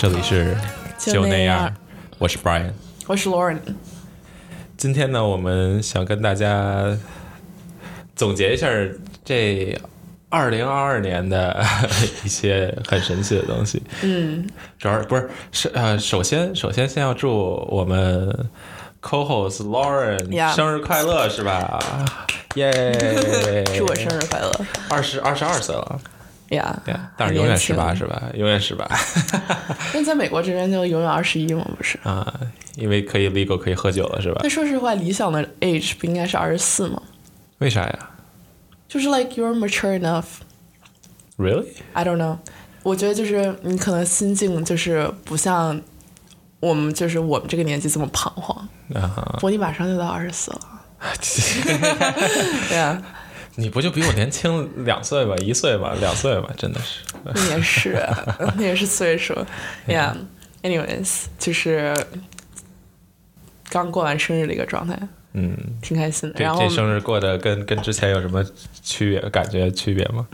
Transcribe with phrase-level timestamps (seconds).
[0.00, 0.56] 这里是
[0.98, 1.70] 就那样，
[2.16, 2.70] 我是 Brian，
[3.06, 3.58] 我是 Lauren。
[4.78, 6.96] 今天呢，我们想跟大家
[8.16, 8.66] 总结一下
[9.22, 9.78] 这
[10.30, 11.62] 二零二二年的
[12.24, 13.82] 一些很神奇的东西。
[14.00, 14.48] 嗯，
[14.78, 17.30] 主要不是是呃，首先首先先要祝
[17.68, 18.48] 我们
[19.02, 21.78] Co-host Lauren 生日快乐，是吧？
[22.56, 22.72] 耶！
[23.76, 24.50] 祝我生日快乐
[24.88, 26.00] 二十二十二岁了，
[26.50, 26.82] 呀！
[26.86, 28.22] 呀，但是永远十八是吧？
[28.34, 29.40] 永远十八轻。
[29.94, 31.98] 那在美国这边就永远二十一嘛，不是？
[32.02, 32.40] 啊，
[32.76, 34.48] 因为可以 legal 可以喝酒了是吧那？
[34.48, 37.00] 说实话，理想的 age 不应该是二十四吗？
[37.58, 38.10] 为啥呀
[38.88, 40.24] 就是 like you're mature enough。
[41.38, 42.38] ？Really？I don't know。
[42.82, 45.80] 我觉得就是你可能心境就是不像
[46.58, 48.56] 我们就是我们这个年纪这么彷徨。
[48.94, 50.60] 啊哈，不过你马上就到二十四了，
[52.68, 53.00] 对啊，
[53.56, 57.00] 你不就比我年轻两岁吧，一岁吧，两岁吧，真的是。
[57.24, 58.08] 那也是，
[58.56, 59.34] 那也是岁数，
[59.86, 60.14] Yeah。
[60.62, 61.94] Anyways，就是
[63.70, 64.98] 刚过完生日的一个状态，
[65.32, 66.42] 嗯，挺开心的。
[66.42, 68.44] 然后这生日过得跟跟之前有什么
[68.82, 69.20] 区别？
[69.30, 70.26] 感觉区别吗？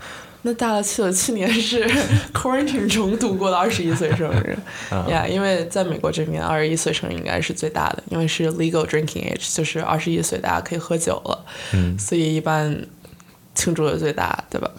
[0.43, 1.85] 那大了去了，去年是
[2.33, 4.57] quarantine 中度过的二十一岁生日
[4.91, 12.77] yeah，因为在美国这边二十一岁生日应该是最大的，因为是 legal drinking age，就是二十一岁大家可以喝酒了，嗯，所以一般
[13.57, 14.69] 庆祝的最大，对吧？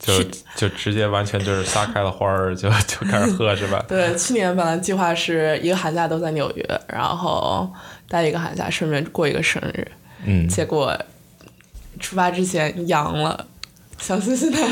[0.00, 0.24] 就
[0.56, 3.84] 就直接完全就是撒开了花儿， 就就开始喝是吧？
[3.86, 7.70] 对，去年本来计划是一个寒假都在纽约，然后
[8.08, 9.86] 待一个寒假，顺便过一个生日，
[10.24, 10.98] 嗯，结果
[12.00, 13.46] 出发之前阳了，
[13.98, 14.66] 相信现在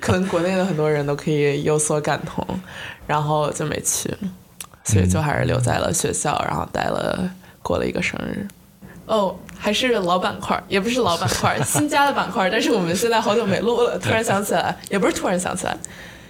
[0.00, 2.42] 可能国内的很多人都可以有所感同，
[3.06, 4.10] 然后就没去，
[4.84, 7.30] 所以就还是留在了学校，然后待了
[7.62, 8.48] 过了一个生日。
[9.10, 15.76] 哦，还是老板块儿，也不是老板块儿，新加的板块儿，但是我们现在好久没录了，突然想起来，也不是突然想起来，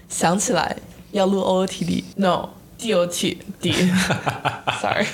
[0.08, 0.74] 想起来
[1.12, 2.48] 要录 OOTD，no。
[2.80, 5.04] DOT D，sorry，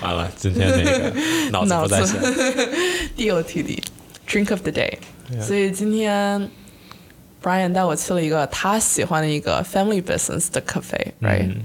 [0.00, 1.12] 完了， 今天那个
[1.50, 2.14] 脑子不在线。
[3.18, 3.82] DOTD
[4.28, 4.98] Drink of the Day。
[5.42, 6.48] 所以今天
[7.42, 11.56] Brian 带我去了一个他喜欢的一个 family business 的 cafe，right？、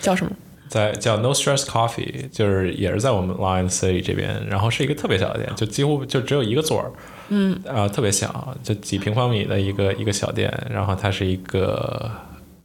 [0.00, 0.30] 叫什么？
[0.70, 6.92] 在叫 No Stress Coffee，就是也是在我们 Lion City 这边，然后是一个特别小的店，就几乎就只有一个座儿，
[7.28, 12.10] 嗯，呃，特别小，就几平方米的一个一个小店，然后它是一个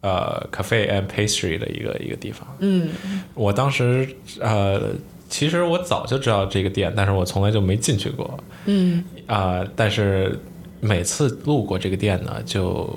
[0.02, 2.90] 呃 cafe and pastry 的一个一个地方，嗯，
[3.34, 4.08] 我当时
[4.40, 4.80] 呃，
[5.28, 9.04] 其实我早就知道这个店，但是我从来就没进去过，嗯。
[9.28, 10.40] 啊、但是
[10.80, 12.88] 每次路过这个店呢，就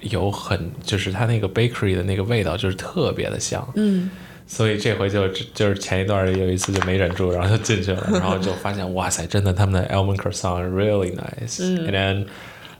[0.00, 4.10] 有很就是它那个 bakery 的那个味道就是特别的香，嗯
[4.47, 12.25] 所以这回就就是前一段有一次就没忍住，然后就进去了，然后就发现哇塞，真的他们的 almond croissant really nice、and then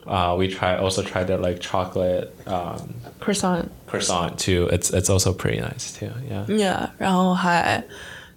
[0.06, 2.78] uh, we try also tried their like chocolate um,
[3.20, 4.68] ，croissant， croissant too.
[4.72, 6.12] It's it's also pretty nice too.
[6.30, 6.46] Yeah.
[6.48, 7.84] yeah，然后还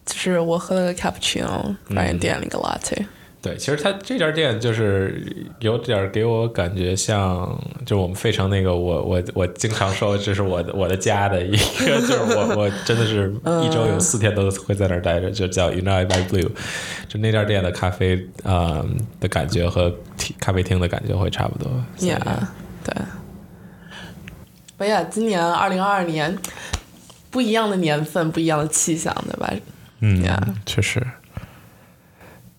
[0.07, 3.07] 就是我喝了个 cappuccino，Brian 点了一个 latte。
[3.42, 16.50] 对，其实它这家店就是有点儿给我感觉像，就是我们费城那个我我我经常说这是我的我的家的一个，就是我我真的是一周有四天都会在那儿待着，就叫 United by Blue，
[17.08, 19.92] 就那家店的咖啡啊、嗯的感觉和
[20.40, 21.72] 咖啡厅的感觉会差不多。
[21.98, 22.20] Yeah，
[22.84, 22.96] 对。
[24.78, 26.38] 哎呀，今年二零二二年，
[27.32, 29.52] 不一样的年份，不一样的气象，对吧？
[30.00, 31.02] 嗯 Yeah 确实，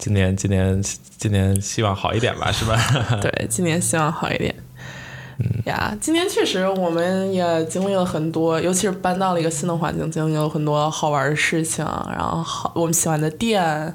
[0.02, 0.82] 今年今年
[1.16, 2.76] 今年希望好一点吧，是吧？
[3.22, 4.52] 对，今年希望好一点。
[5.38, 13.94] 嗯呀，今年确实我们也经历了很多，尤其是搬到了一个新的环境，经历了很多好玩的事情，然后好我们喜欢的店，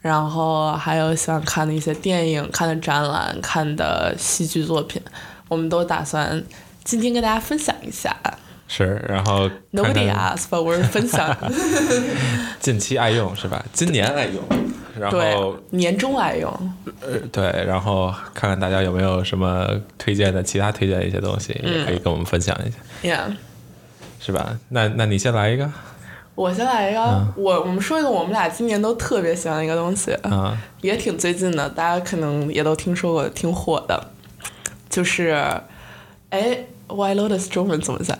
[0.00, 5.00] 然后还有喜欢看的一些电影、看的展览、看的戏剧作品，
[5.46, 6.42] 我们都打算
[6.82, 8.16] 今天跟大家分享一下。
[8.68, 11.36] 是，然后看 Nobody asked, but we're 分享。
[12.58, 13.64] 近期爱用是吧？
[13.72, 14.42] 今年爱用，
[14.98, 16.50] 然后对，年终爱用。
[17.00, 23.36] 呃，对，然后看看大家有没有什么推荐的其他推荐的一些东西，也可以跟我们分享一下，Yeah，
[24.20, 24.58] 是吧？
[24.70, 25.70] 那那你先来一个。
[26.34, 27.00] 我先来一个，
[27.34, 34.10] 我我们说一个我们俩今年都特别喜欢的一个东西，啊，也挺最近的，大家可能也都听说过，挺火的，
[34.90, 35.30] 就是，
[36.28, 38.18] 哎，White Lotus 中文怎么讲？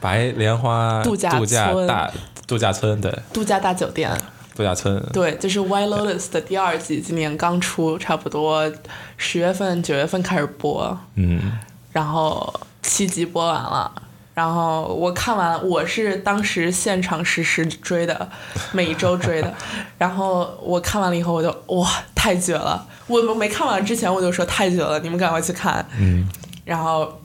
[0.00, 2.10] 白莲花度假度假村大
[2.46, 4.10] 度假村，对，度假大酒店。
[4.54, 8.70] 度假村，对，就是 White Lotus 的第二季，今年刚出，差不多
[9.16, 11.58] 十月份、九月份开始播，嗯
[11.92, 12.52] 然后
[12.82, 13.90] 七集播完了。
[14.34, 18.26] 然后我看完，我是当时现场实时追的，
[18.72, 19.54] 每一周追的。
[19.98, 22.86] 然后我看完了以后，我就哇，太绝了！
[23.08, 25.84] 我没看完之前我就说太绝了，你们赶快去看。
[25.98, 26.26] 嗯
[26.64, 27.20] 然后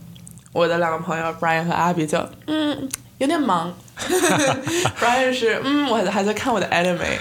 [0.51, 2.89] 我的两个朋友 Brian 和 Abby 就嗯
[3.19, 3.74] 有点忙，
[4.99, 7.17] Brian 是嗯，我还在看我的 anime。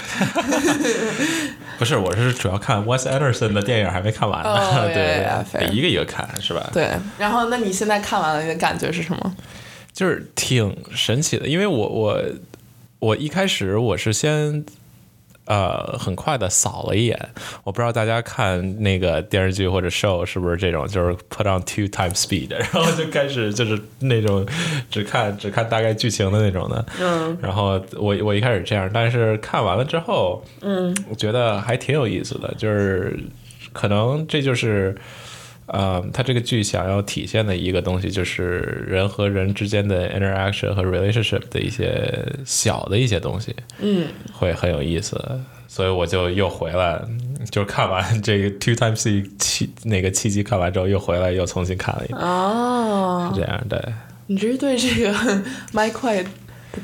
[1.79, 6.69] 不是，我是主要看 Wes Anderson 的电影还没看完呢，哦对一个一个看是吧？
[6.73, 6.89] 对，
[7.19, 9.35] 然后那你现在看完了，你的感觉是什么？
[9.93, 12.21] 就是挺神奇的，因为我我
[12.99, 14.63] 我一开始我是先
[15.47, 17.29] 呃很快的扫了一眼，
[17.63, 24.45] 我不知道大家看那个电视剧或者 show 是不是这种，就是 put on two times speed， 然后就开始就是那种
[24.91, 33.17] 只看只看大概剧情的那种的，嗯，然后我我一开始这样，但是看完了之后，嗯，我觉得还挺有意思的，就是
[33.73, 34.95] 可能这就是。
[35.67, 42.11] 呃，它这个剧想要体现的一个东西，就是人和人之间的 interaction 和 relationship 的一些
[42.45, 45.19] 小的一些东西，嗯，会很有意思。
[45.69, 46.99] 所以我就又回来，
[47.51, 53.79] 就是看完这个 two times C 七那个七集看完之后，又回来又重新看了一遍，哦，这样对。
[54.27, 55.43] 你这是对这个
[55.73, 56.29] 麦块的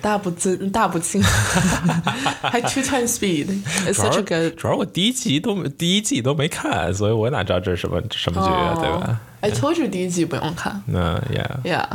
[0.02, 1.22] 大不尊大不敬，
[2.42, 4.56] 还 two times speed，it's 主要 good。
[4.58, 10.82] 主要我第一集都没第一季都没看，所以我哪知道这是什么什么剧啊，对吧？I told you 第一季不用看。
[10.88, 11.86] 那 yeah，，Yeah，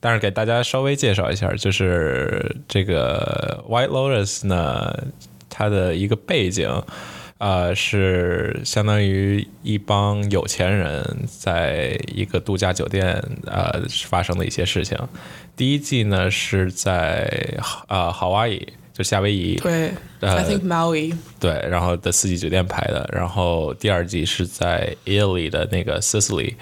[0.00, 4.92] 但是给大家稍微介绍一下，就是这个 White Lotus 呢，
[5.48, 6.68] 它的一个背景，
[7.38, 14.98] 呃，是相当于一帮有钱人在一个度假酒店呃发生的一些事情。
[15.54, 17.28] 第一季呢是在
[17.88, 19.90] 呃夏威夷，就夏威夷，对
[20.20, 26.54] 呃，I think Maui，对，然后的四季酒店拍的，然后第二季是在 Italy 的那个 Sicily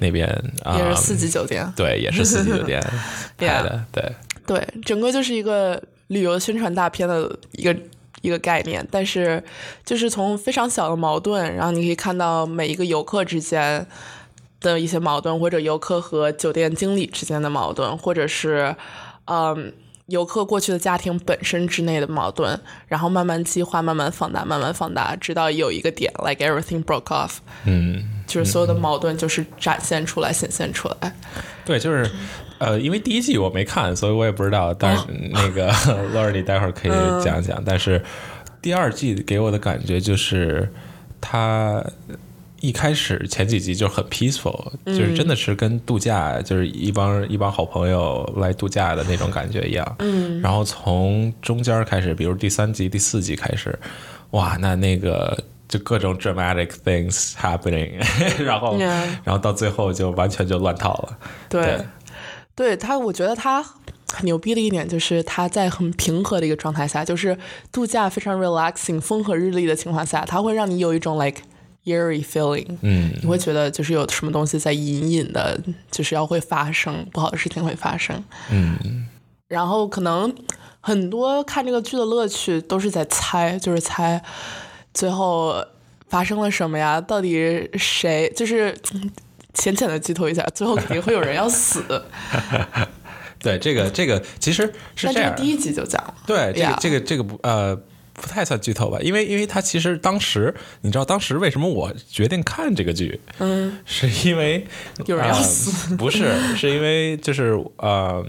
[0.00, 0.28] 那边
[0.64, 1.72] 啊，也是四季酒店。
[1.76, 2.80] 对，也是四季酒店
[3.38, 4.12] 拍的，对，
[4.46, 7.76] 对，整个就是一个旅游宣传大片的一个
[8.26, 9.42] 一个概念，但是
[9.84, 13.86] 就是从非常小的矛盾，然后你可以看到每一个游客之间
[14.60, 18.76] 的一些矛盾，或者游客和酒店经理之间的矛盾，或者是
[19.26, 19.72] 嗯。
[20.08, 31.14] 游客过去的家庭本身之内的矛盾，然后慢慢激化，慢慢放大，慢慢放大，直到有一个点，like everything broke off，嗯，就是所有的矛盾就是展现出来、显现出来。
[31.64, 32.10] 对，就是。
[32.58, 34.72] 呃，因为第一季我没看，所以我也不知道。
[34.72, 35.70] 但是那个
[36.14, 37.62] Laura，你待会儿可以讲讲。
[37.62, 38.02] 但是
[38.62, 40.66] 第二季给我的感觉就是，
[41.20, 41.84] 他
[42.60, 49.96] 一开始前几集就很 peaceful，就是真的是跟度假，就是一帮一帮好朋友来度假的那种感觉一样。
[49.98, 50.40] 嗯。
[50.40, 53.78] 然后从中间开始，比如第三集、第四集开始，
[54.30, 55.38] 哇，那那个。
[55.68, 58.00] 就各种 dramatic things happening，
[58.44, 61.18] 然后.然后到最后就完全就乱套了。
[61.48, 61.84] 对对，
[62.54, 67.36] 对他，我觉得他很牛逼的一点就是他在很平和的一个状态下，就是
[67.72, 71.42] 度假非常 relaxing、风和日丽的情况下，他会让你有一种 like
[71.84, 75.60] eerie feeling，嗯，你会觉得就是有什么东西在隐隐的，
[75.90, 78.22] 就是要会发生，不好的事情会发生。
[78.50, 79.06] 嗯，
[79.48, 80.34] 然后可能
[80.80, 84.22] 很多看这个剧的乐趣都是在猜，就是猜
[84.96, 85.62] 最后
[86.08, 86.98] 发生了什么呀？
[87.00, 88.32] 到底谁？
[88.34, 89.10] 就是嗯
[89.52, 91.84] 浅浅的剧透一下，最后肯定会有人要死。
[93.38, 94.62] 对，这个这个其实
[94.94, 97.76] 是这样这个，第一集就讲了，对，这个这个这个不呃
[98.14, 104.66] 不太算剧透吧，因为因为他其实当时你知道当时为什么我决定看这个剧，嗯，是因为
[105.04, 108.24] 有人要呃死不是，是因为就是呃。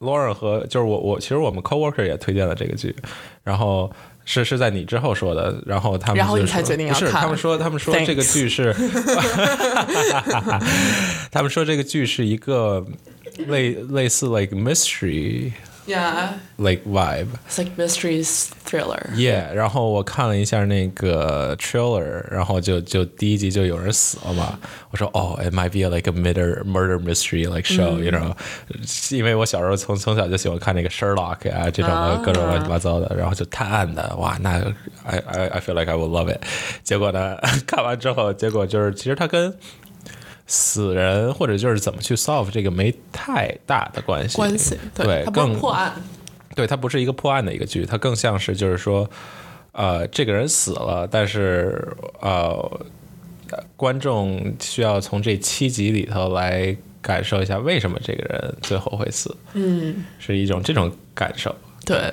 [0.00, 2.94] Lauren 和就是我我其实我们 coworker 也推荐了这个剧，
[3.42, 3.90] 然后
[4.30, 8.74] 是是在你之后说的，然后他们然后你才决定要不是他们说他们说这个剧是，
[11.32, 12.84] 他们说这个剧是一个
[13.46, 15.50] 类类似 like mystery
[15.87, 17.27] Yeah, like vibe。
[17.45, 19.09] it's like mystery thriller.
[19.15, 24.57] Yeah，然后我看了一下那个 trailer，然后就就第一集就有人死了嘛。
[24.91, 28.33] 我说哦，it might be like a murder murder mystery like show，you、know，
[29.13, 34.51] 因为我小时候从从小就喜欢看那个 Sherlock 啊这种的各种乱七八糟的，然后就探案的，哇，那
[35.03, 36.41] I I I feel like I will love it。
[36.83, 37.35] 结果呢，
[37.67, 39.53] 看完之后，结果就是其实它跟
[40.50, 45.92] 死人或者就是怎么去 solve 这个没太大的关系，关系对，它不是更破案，
[46.56, 49.08] 对，它不是一个破案的一个剧，它更像是就是说，
[49.72, 51.86] 呃，这个人死了，但是
[52.22, 52.86] 呃，
[53.76, 62.10] 观众需要从这七集里头来感受一下为什么这个人最后会死，嗯，是一种这种感受，对，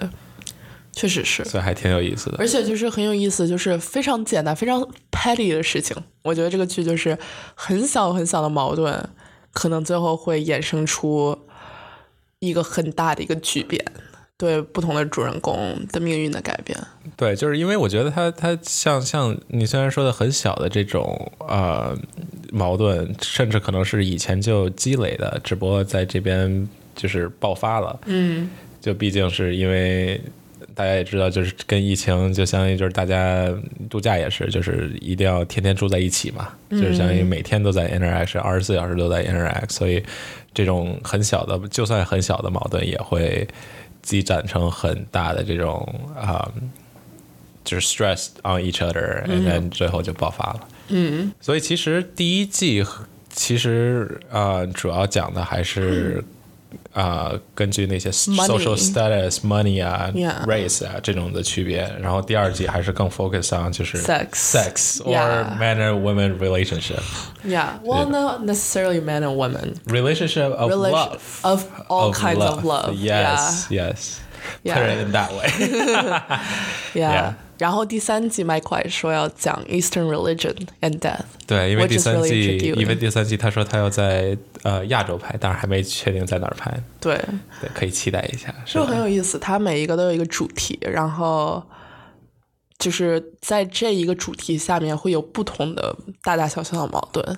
[0.91, 1.43] 确实是。
[1.45, 2.37] 所以还挺有意思的。
[2.37, 4.85] 而且就是很有意思，就是非常简单、非常
[5.25, 5.97] petty 的事情。
[6.21, 7.17] 我觉得这个剧就是
[7.55, 9.03] 很小很小的矛盾，
[9.51, 11.37] 可能最后会衍生出
[12.39, 13.83] 一个很大的一个巨变，
[14.37, 16.77] 对不同的主人公的命运的改变。
[17.15, 21.97] 对，就是因为我觉得它它像像你虽然说的很小的这种呃
[22.51, 27.99] 矛盾，甚至可能是以前就积累的，只不过在这边就是爆发了。
[28.05, 28.49] 嗯，
[28.81, 30.21] 就毕竟是因为
[30.75, 33.49] 大家也知道，就是跟疫情就相当于就是大家
[33.89, 40.03] 度假也是，就是一定要天天住在一起嘛，就是相当于每天都在 interact，二十四小时都在 interact，所以
[40.53, 43.47] 这种很小的，就算很小的矛盾也会
[44.01, 46.51] 积攒成很大的这种啊、
[47.63, 50.67] 就是 stress on each other，and then 最后就爆发了。
[50.89, 52.85] 嗯，所以其实第一季
[53.29, 56.27] 其实啊、呃主要讲的还是啊、
[56.94, 60.44] 呃根据那些 social status、money 啊、 Yeah.
[60.46, 64.28] race 啊这种的区别，然后第二季还是更 focus on 就是 Sex.
[64.32, 65.54] sex or Yeah.
[65.58, 67.00] man and woman relationship
[67.44, 69.74] Yeah, well, not necessarily men and women.
[69.86, 72.94] relationship of Relation- love of all kinds of love.
[72.94, 74.18] Yes, yes.
[74.62, 74.92] Put Yeah.
[74.92, 75.48] it in that way.
[76.94, 77.34] Yeah.
[77.57, 81.25] 然后第三季麦块说要讲 Eastern religion and death。
[81.47, 87.15] 对，因为第三季，因为第三季他说他要在呃亚洲拍，但是还没确定在哪儿拍，对，
[87.61, 89.39] 对，可以期待一下，是就吧很有意思。
[89.39, 91.63] 它每一个都有一个主题，然后
[92.77, 97.37] 就是在这一个主题下面会有不同的大大小小的矛盾，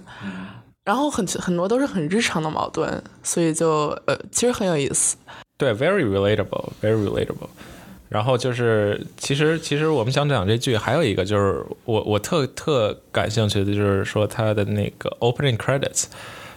[0.83, 5.17] 然后很很多都是很日常的矛盾，所以就呃其实很有意思。
[5.57, 7.49] 对，very relatable，very relatable。
[8.09, 16.05] 然后就是，其实其实我们想讲这剧，还有一个就是我我特特感兴趣的，就是说它的那个 opening credits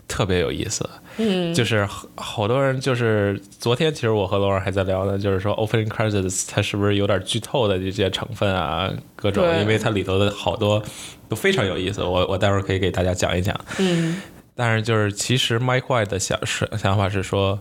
[0.07, 0.89] 特别有意思。
[1.17, 10.83] 嗯，就是好好多人就是昨天，其实我和罗尔还在聊呢，就是说 opening credits 它是不是有点剧透的这些成分啊，各种，因为它里头的好多
[11.29, 12.03] 都非常有意思。
[12.03, 13.59] 我我待会儿可以给大家讲一讲。
[13.79, 14.21] 嗯
[14.55, 17.59] 但是就是其实 Mike White 的想是想法是说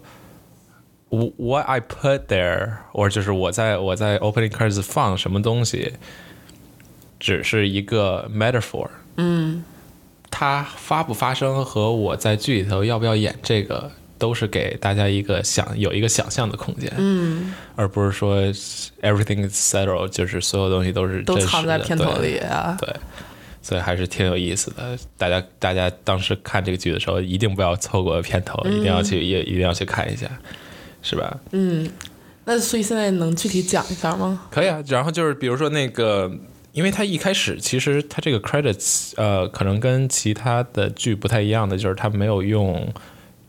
[1.10, 5.94] ，wh-，what I put there，或者就是我在我在 opening credits 放什么东西，
[7.20, 8.88] 只是一个 metaphor。
[9.18, 9.63] 嗯
[10.32, 18.39] 它发不发生和我在剧里头要不要演这个，都是给大家一个想有一个想象的空间，嗯，而不是说
[19.01, 22.78] everything is settled，就是所有东西都是都藏在片头对里啊。
[22.80, 22.94] 对，
[23.62, 24.98] 所以还是挺有意思的。
[25.18, 30.30] 大家大家当时看这个剧的时候，一定不要错过片头，一定要去也一定要去看一下，
[31.01, 31.39] 是吧？
[31.51, 31.89] 嗯，
[32.46, 34.48] 那所以现在能具体讲一下吗？
[34.51, 34.84] 可以啊。
[34.88, 36.32] 然后就是比如说那个。
[36.72, 42.88] 因为它一开始其实它这个 credits 呃，可能跟其他的剧不太一样的，就是它没有用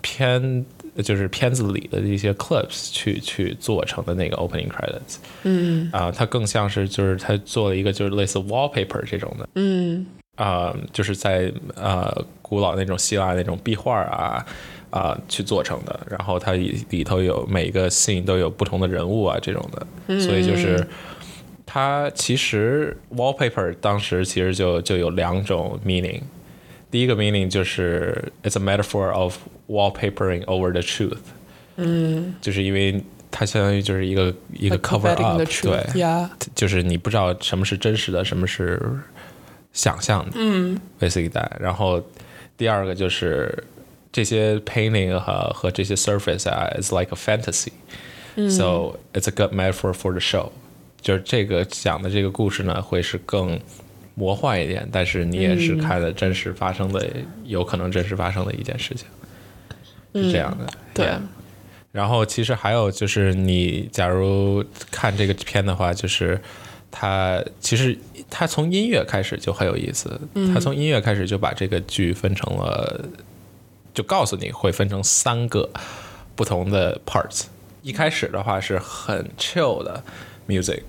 [0.01, 0.65] 片
[1.05, 10.05] 就是片子里的一些 clips 去去做成的那个 opening credits 嗯啊、它更像是就是它做了一个就是类似 wallpaper 这种的，嗯
[10.37, 14.45] 啊、就是在呃古老那种希腊那种壁画啊
[14.91, 15.99] 啊，去做成的。
[16.09, 20.21] 然后它里里头有每个信都有不同的人物啊，这种的。
[20.21, 20.87] 所以就是
[21.65, 26.21] 它其实 wallpaper 当时其实就就有两种 meaning。
[26.91, 29.37] 第一个 meaning 就是 it's a metaphor of
[29.69, 31.19] wallpapering over the truth。
[31.77, 35.41] 嗯，就是因为它相当于就是一个一个 cover up。
[35.63, 38.81] 对，就是你不知道什么是真实的，什么是
[39.73, 40.33] 想象的。
[40.35, 41.51] 嗯，basically that。
[41.61, 42.03] 然后
[42.57, 43.57] 第二个就是。
[44.13, 47.71] 这些 painting 和和这些 surface 啊，is like a fantasy，、
[48.51, 50.51] so it's a good metaphor for the show。
[51.01, 53.59] 就是这个讲的这个故事呢，会是更
[54.15, 57.07] 魔幻一点，但是你也是看的真实发生的，
[57.45, 59.07] 有可能真实发生的一件事情，
[60.15, 60.67] 是这样的。
[60.93, 61.09] 对。
[61.93, 66.41] 然后其实还有就是，你假如看这个片的话，就是
[66.89, 67.99] 它其实
[68.29, 70.21] 它从音乐开始就很有意思，
[70.55, 73.05] 它从音乐开始就把这个剧分成了，
[74.01, 75.69] 就告诉你会分成三个
[76.35, 77.45] 不同的 parts。
[77.83, 80.03] 一开始的话是很 chill 的
[80.49, 80.81] music，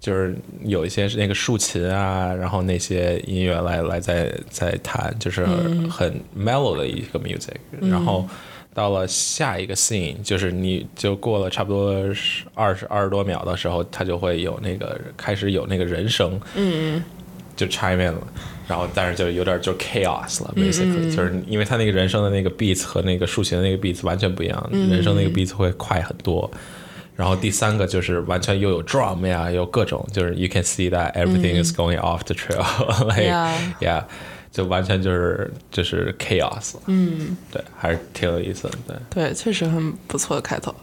[0.00, 5.46] 就是有一些是那个竖琴啊，然后那些音乐来来在在弹，就是
[5.88, 8.28] 很 mellow 的一个 music，、然后。
[8.74, 11.94] 到了下一个 scene，就是你就过了差不多
[12.52, 17.02] 二十二十多秒的时候，它就会有那个开始有那个人声，嗯
[17.56, 18.26] 就 chime in 了，
[18.68, 26.50] 然后但是就有点就 chaos 了，basically，、就是因为他那个人声的那个 beats 和那个竖琴的那个 beats 完全不一样，人声那个 beats 会快很多。
[27.16, 33.54] 然后第三个就是完全又有 drum 呀，有各种，就是 you can see that everything is going off the trail，like Yeah.
[33.80, 34.04] yeah，
[34.52, 36.74] 就完全就是就是 chaos。
[36.84, 38.74] 嗯，对，还是挺有意思的。
[38.86, 38.96] 对，
[39.28, 40.74] 对，确实很不错的开头。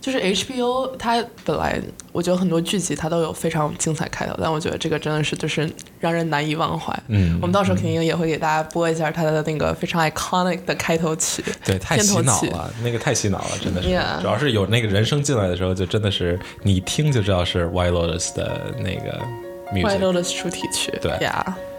[0.00, 1.78] 就是 HBO 它本来
[2.12, 6.92] 我觉得很多剧集它都有非常精彩开头，但我觉得这个真的是就是让人难以忘怀。
[7.08, 11.44] 嗯我们到时候肯定也会给大家播一下它的那个非常 iconic 的开头曲。
[11.64, 13.88] 对，太洗脑了，那个太洗脑了，真的是。
[13.88, 19.20] Yeah 主要是有那个人声进来的时候，就真的是你一听就知道是 White Lotus 的那个。
[19.72, 21.56] Lotus 主题曲，对呀。「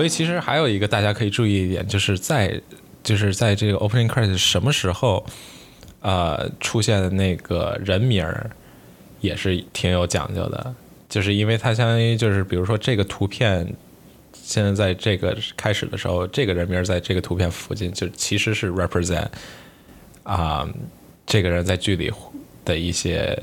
[0.00, 2.58] 所以其实还有一个大家可以注意一点，就是在
[3.02, 5.22] 就是在这个 opening credit 什么时候，
[6.00, 8.50] 呃，出现的那个人名儿
[9.20, 10.74] 也是挺有讲究的，
[11.06, 13.70] 就是因为它相当于就是比如说这个图片
[14.32, 19.28] 现在在这个开始的时候，这个人名儿在这个图片附近，就其实是 represent
[20.22, 20.66] 啊、
[21.26, 22.10] 这个人在剧里
[22.64, 23.38] 的一些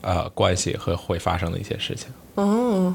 [0.00, 2.08] 呃关系和会发生的一些事情。
[2.36, 2.94] 哦，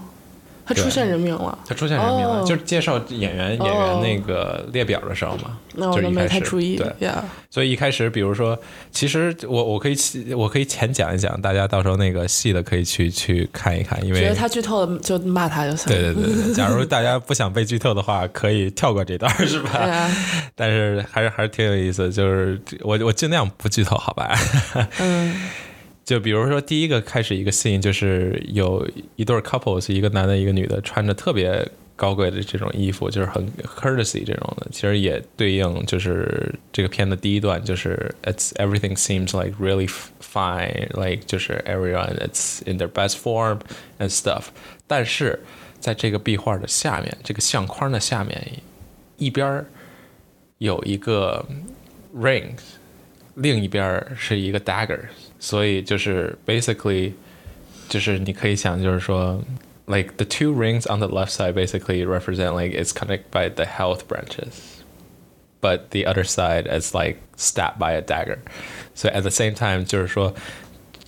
[0.66, 7.24] 他出现人名了，他出现人名了，哦就是介绍演员、演员那个列表的时候嘛，那我都就是一开始没太注意对，呀。
[7.50, 8.58] 所以一开始，比如说，
[8.92, 9.96] 其实我我可以
[10.36, 15.88] 我可以浅讲一讲，大家到时候那个细的可以去去看一看，因为觉得他剧透了就骂他就行。
[15.88, 20.10] 对对对对，假如大家不想被剧透的话，可以跳过这段，是吧？
[20.56, 24.36] 但是还是还是挺有意思，就是我我尽量不剧透，好吧？
[25.00, 25.36] 嗯
[26.06, 39.90] 就比如说第一个开始一个 scene，就是有一对 couples，一个男的，一个女的，穿着特别高贵的这种衣服，就是很 courtesy 这种的，其实也对应就是这个片的第一段，就是 it's everything seems like really
[40.22, 43.60] fine，like 就是 everyone it's in their best form
[43.98, 44.44] and stuff，
[44.86, 45.40] 但是
[45.80, 48.40] 在这个壁画的下面，这个相框的下面
[49.18, 49.66] 一边
[50.60, 51.44] 有一个
[52.16, 52.52] ring，
[53.36, 55.00] 另一边是一个 dagger，
[55.45, 57.13] 所以就是 basically
[57.89, 59.43] 就是你可以想就是说，
[59.87, 64.03] like the two rings on the left side basically represent like it's connected by the health
[64.09, 64.83] branches,
[65.61, 68.39] but the other side is like stabbed by a dagger.
[68.95, 70.35] So at the same time 就是说。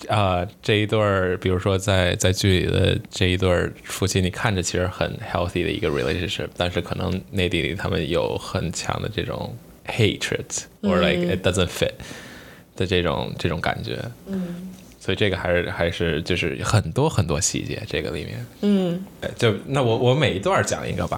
[0.09, 9.55] 啊、这一对儿，比如说在在剧里的这一对儿夫妻，你看着其实很 healthy 的一个 relationship，但是可能内地里他们有很强的这种
[9.87, 11.93] hatred，or like it doesn't fit
[12.78, 13.98] 的这种这种感觉。
[14.26, 18.46] 嗯，所以这个还是还是就是很多很多细节，这个里面。
[18.62, 21.16] 嗯哎就那我我每一段讲一个吧，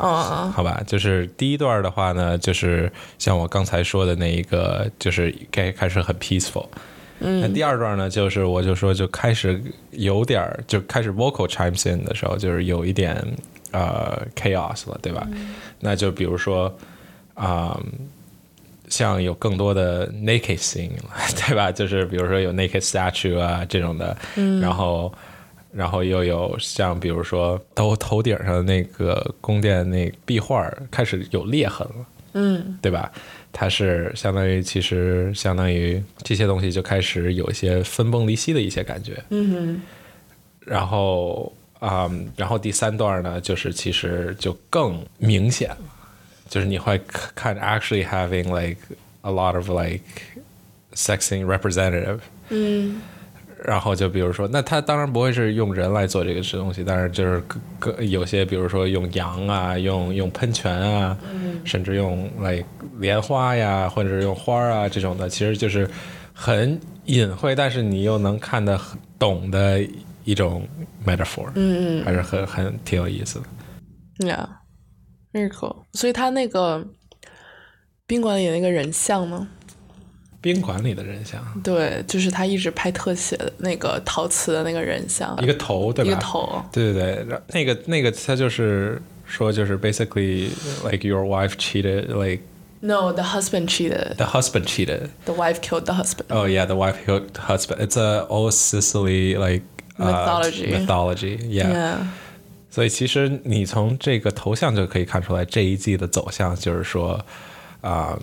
[0.54, 0.82] 好吧？
[0.86, 6.66] 就是第一段的话呢，就是像我刚才说的那一个，就是开开始很 peaceful。
[7.22, 13.14] 嗯，那第二段呢，就是我就说就开始有点儿就开始 vocal chimes in 的时候，就是有一点
[13.72, 15.28] 呃 chaos 了，对吧？
[15.80, 16.74] 那就比如说
[17.34, 17.78] 啊、
[18.90, 21.10] 像有更多的 naked thing，了，
[21.46, 21.72] 对吧？
[21.72, 24.14] 就是比如说有 naked statue 啊这种的，
[24.60, 25.10] 然后
[25.72, 32.78] 然后又有像比如说头头顶上的那个宫殿那壁画开始有裂痕了，嗯。
[32.82, 33.10] 对吧？
[33.52, 39.82] 它是相当于其实相当于这些东西就开始有一些分崩离析的一些感觉，嗯
[40.60, 45.78] 然后啊、嗯然后第三段呢，就是其实就更明显了，
[46.50, 47.00] 就是你会
[47.34, 48.76] 看 actually having like
[49.22, 50.02] a lot of like
[50.92, 52.18] sexing representative，
[52.50, 53.00] 嗯。
[53.62, 61.14] 然后就比如说，那他当然不会是用人来做这个吃东西，但是就是各各有些，比如说用羊啊，用用喷泉啊，
[61.62, 62.64] 甚至用来
[62.98, 65.86] 莲花呀，或者是用花啊这种的，其实就是
[66.32, 69.86] 很隐晦，但是你又能看得很懂的
[70.24, 70.66] 一种
[71.06, 73.46] metaphor，嗯还是很很挺有意思的。
[74.20, 74.48] 嗯
[75.33, 75.83] ，Yeah，very cool。
[75.93, 76.85] 所以他那个
[78.07, 79.47] 宾馆里那个人像呢？
[80.41, 86.11] 宾馆里的人像，对，就是他一直拍特写的那个陶瓷的那个人像，一个头，对吧？
[86.11, 86.63] 一个头。
[86.71, 90.49] 对对对，然后那个那个他就是说，就是 basically
[90.83, 92.43] like your wife cheated, like
[92.81, 94.15] No, the husband cheated.
[94.17, 95.09] the husband cheated.
[95.25, 96.27] The wife killed the husband.
[96.29, 97.81] Oh yeah, the wife killed husband.
[97.81, 99.63] It's a old Sicily like
[99.97, 100.67] uh, Mythology.
[100.67, 101.39] mythology.
[101.47, 101.69] Yeah.
[101.69, 102.07] Yeah.
[102.70, 107.14] 所以其实你从这个头像就可以看出来，这一季的走向就是说，
[107.80, 108.18] 啊、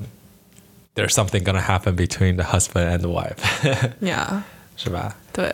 [0.95, 4.41] t h e r e s something gonna happen between the husband and the wife，Yeah.
[4.77, 5.15] 是吧？
[5.33, 5.53] 对，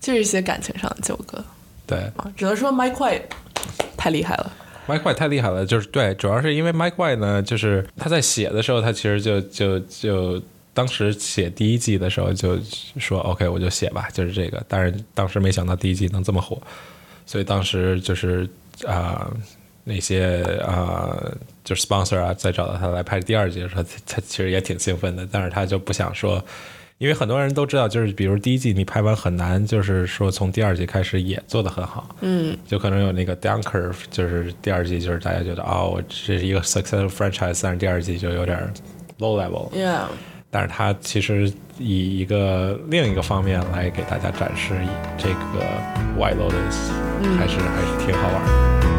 [0.00, 1.44] 就是一些感情上的纠葛
[1.86, 3.22] 对啊，只能说 Mike White
[3.96, 4.52] 太厉害了。
[4.88, 10.42] ，Mike White 太厉害了，就是对，主要是因为 Mike White 呢，就是他在写的时候，他其实就就就
[10.74, 12.58] 当时写第一季的时候就
[12.98, 16.60] 说 OK，我就写吧，就是这个，但是当时没想到第一季能这么火，
[17.26, 18.48] 所以当时就是
[18.86, 19.30] 啊、
[19.84, 21.16] 那些啊、
[21.64, 26.42] 就是 sponsor 啊，再找到他来拍第二季的时候，他他其实也挺兴奋的，但是他就不想说。
[26.98, 38.72] 因为很多人都知道，就是比如第一季你拍完很难，就是说从第二季开始也做得很好，嗯就可能有那个 down curve，就是第二季就是大家觉得哦，我这是一个 successful franchise，但是第二季就有点
[39.18, 39.68] low level。
[40.54, 44.74] 但是它其实以一个另一个方面来给大家展示
[45.16, 45.64] 这个
[46.18, 46.92] White Lotus，、
[47.38, 48.91] 还是还是挺好玩的。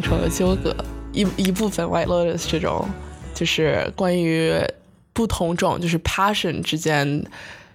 [0.00, 0.74] 的纠葛，
[1.12, 2.88] 一一部分 White Lotus 这种
[3.34, 4.52] 就是关于
[5.12, 7.24] 不同种就是 passion 之间，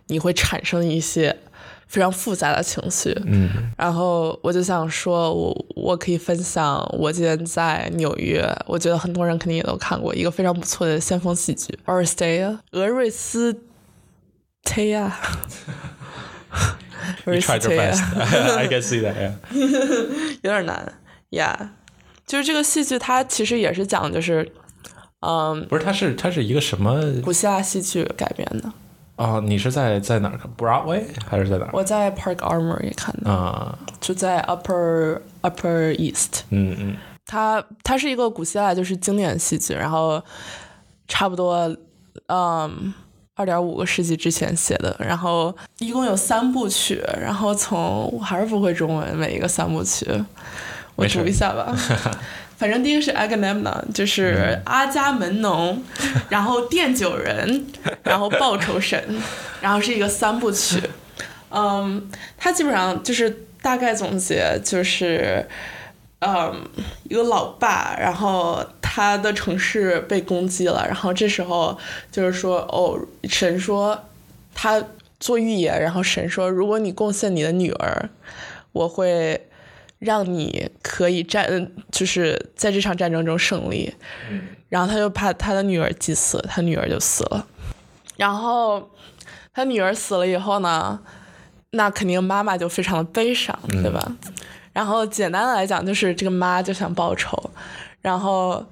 [0.08, 1.36] 你会产生一些
[1.88, 3.16] 非常复杂的情绪。
[3.26, 13.62] 嗯，然后我就想说我我可以分享我今天在纽约，我觉得很多人肯定也都看过一个非常不错的先锋戏剧《o r s t a y 俄瑞斯
[14.64, 15.18] 忒亚。
[17.26, 18.02] You tried your best.
[18.58, 19.14] I can see that.
[19.14, 19.34] Yeah.
[20.42, 20.94] 有点难
[21.32, 21.72] 呀。
[22.26, 24.50] 就是这个戏剧，它其实也是讲，就是，
[25.22, 27.00] 嗯，不是，它是它是一个什么？
[27.22, 28.72] 古希腊戏剧改编的。
[29.16, 31.70] 哦，你是在在哪儿看？Broadway 还是在哪儿？
[31.72, 36.42] 我在 Park Armory 看的，啊，就在 Upper Upper East。
[36.50, 40.22] 嗯嗯它它是一个古希腊就是经典戏剧，然后
[41.08, 41.74] 差不多
[42.28, 42.94] 嗯
[43.36, 50.06] 二点五个世纪之前写的，然后一共有三部曲，然后从我还是不会中文，每一个三部曲
[50.96, 51.76] 我读一下吧。
[52.56, 55.84] 反正第一个是 Agamemnon，就是阿伽门农，
[56.30, 57.66] 然后奠酒人，
[58.04, 59.04] 然后报仇神，
[59.60, 60.82] 然后是一个三部曲。
[61.50, 65.46] 嗯，他基本上就是大概总结就是，
[66.20, 66.66] 嗯，
[67.04, 71.78] 一个老爸，然后他的城市被攻击了，然后这时候
[72.12, 74.06] 就是说，哦，神说
[74.56, 74.82] 他
[75.20, 78.10] 做预言，然后神说，如果你贡献你的女儿，
[78.72, 79.48] 我会
[80.04, 83.94] 让你可以战，就是在这场战争中胜利。
[84.70, 87.46] 然后他就把他的女儿祭死，他女儿就死了。
[88.18, 88.90] 然后
[89.54, 91.00] 他女儿死了以后呢，
[91.72, 94.16] 那肯定妈妈就非常的悲伤，对吧？
[94.74, 97.52] 然后简单的来讲，就是这个妈就想报仇，
[98.02, 98.66] 然后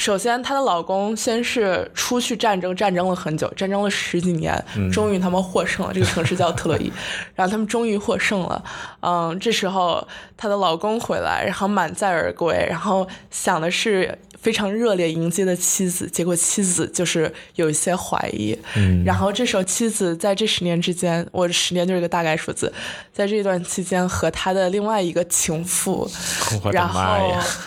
[0.00, 5.92] 首先她的老公先是出去战争，战争了很久，战争了十几年，终于他们获胜了。
[5.92, 6.90] 这个城市叫特洛伊，
[7.36, 8.64] 然后他们终于获胜了。
[9.00, 10.08] 嗯，这时候
[10.38, 18.58] 她的老公回来，然后满载而归，然后想的是非常热烈迎接的妻子，结果妻子就是有一些怀疑。
[18.76, 22.72] 嗯然后这时候妻子在这十年之间，我十年就是个大概数字，
[23.12, 26.10] 在这段期间和他的另外一个情妇，
[26.72, 27.00] 然后！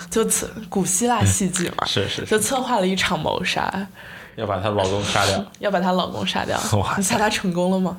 [0.10, 3.88] 就策古希腊戏剧嘛，是是，就策划了一场谋杀，
[4.36, 6.96] 要把她老公杀掉，要把她老公杀掉 哇。
[6.98, 7.98] 你猜她成功了吗？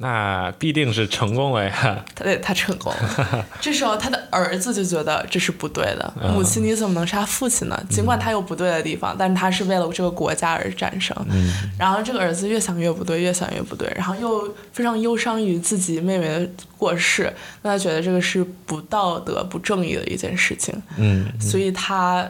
[0.00, 2.04] 那必定是成功了呀。
[2.14, 3.44] 他对他成功了。
[3.60, 7.76] 这时候他的儿子就觉得这是不对的，嗯母亲你怎么能杀父亲呢？
[7.90, 11.16] 尽管他有不对的地方，但是他是为了这个国家而战胜。
[11.28, 17.32] 嗯然后这个儿子越想越不对，越想越不对，然后又非常忧伤于自己妹妹的过世，
[17.62, 22.28] 那他觉得这个是不道德、不正义的一件事情，嗯所以他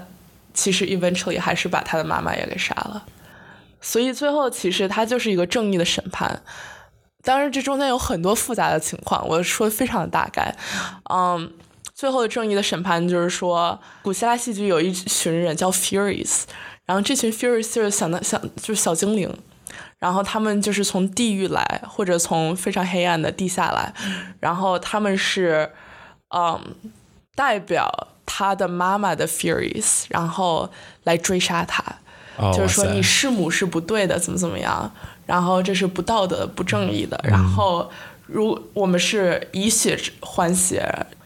[0.55, 3.05] 其实 eventually 还是把他的妈妈也给杀了。
[3.83, 6.41] 所以最后其实他就是一个正义的审判。
[7.29, 10.57] 当然，这中间有很多复杂的情况，我说的非常的大概。
[11.13, 11.53] 嗯，
[11.95, 16.45] 最后的正义的审判就是说，古希腊戏剧有一群人叫 Furies，
[16.87, 19.31] 然后这群 Furies 就是想的想就是小精灵，
[19.99, 23.93] 然后他们就是从地狱来，或者从非常黑暗的地下来，
[24.41, 25.71] 然后他们是
[26.35, 26.59] 嗯
[27.35, 30.71] 代表他的妈妈的 Furies，然后
[31.05, 31.85] 来追杀他。
[32.39, 34.91] 哦，就是说你弑母是不对的，怎么怎么样，
[35.29, 37.21] 然后这是不道德、不正义的。
[37.23, 37.91] 然后
[38.27, 40.83] 如我们是以血还血，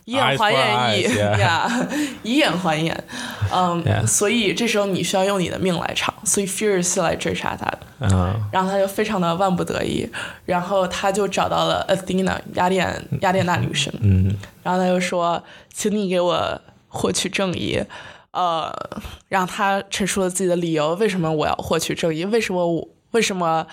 [0.06, 1.88] 以眼还眼，以呀，
[2.24, 3.04] 以眼还眼。
[3.54, 7.78] 嗯所以这时候你需要用你的命来偿，所以 Fear 是来追杀他的。
[8.00, 10.10] 嗯然后他就非常的万不得已，
[10.44, 15.40] 然后他就找到了 Athena 雅典雅典娜女神，嗯然后他就说
[15.72, 17.80] ：“请你给我获取正义。”
[18.32, 18.72] 呃，
[19.28, 22.24] 让他陈述了自己的理由，为什么我要获取正义？
[22.24, 23.66] 为什么我为什么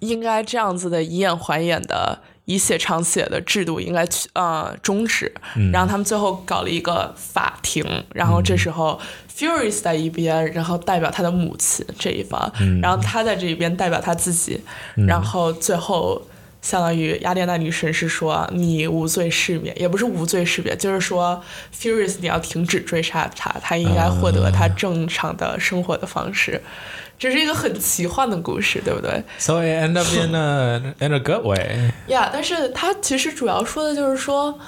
[0.00, 5.32] 应该这样子的以眼还眼的以血偿血的制度应该去呃终止？
[5.72, 9.00] 然后他们最后搞了一个法庭，然后这时候
[9.32, 14.60] Furious 在一边，然后代表他的母亲这一方，然后他在这一边代表他自己，
[14.94, 16.22] 然后最后。
[16.62, 21.40] 相当于雅典娜女神是说你无罪释免，也不是无罪释免，就是说
[21.72, 26.60] Furious 你要停止追杀他，他应该获得他正常的生活的方式。
[27.18, 31.90] 这是一个很奇幻的故事，对不对？，So it end up in a in a good way。
[32.06, 34.58] Yeah，、但是它其实主要说的就是说，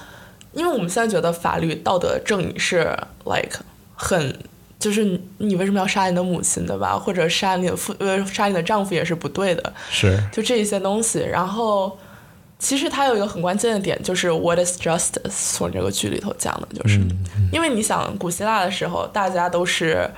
[0.52, 3.60] 因为我们现在觉得法律、道德、正义是 like
[3.94, 4.34] 很，
[4.78, 6.98] 就是你你为什么要杀你的母亲，对吧？
[6.98, 11.20] 或者杀你的父呃杀你的丈夫也是不对的，是，就这一些东西。
[11.20, 11.98] 然后
[12.58, 16.98] 其实它有一个很关键的点，就是 what is justice，从这个剧里头讲的就是，
[17.52, 20.10] 因为你想古希腊的时候，大家都是。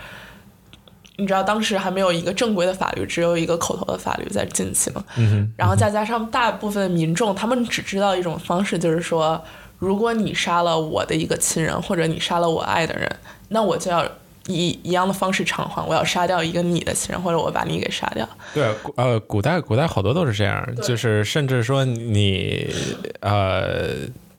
[1.20, 4.92] 你知道当时还没有一个正规的法律，只有一个口头的法律在进行。
[5.16, 9.40] 嗯然后再加上大部分民众，他们只知道一种方式，就是说，
[9.78, 13.08] 如果你杀了我的一个亲人，或者你杀了我爱的人，
[13.48, 14.04] 那我就要
[14.46, 18.26] 以一样的方式偿还，我要杀掉一个你的亲人，或者我把你给杀掉。
[18.54, 22.72] 对，呃，古代古代好多都是这样，就是甚至说你
[23.20, 23.90] 呃，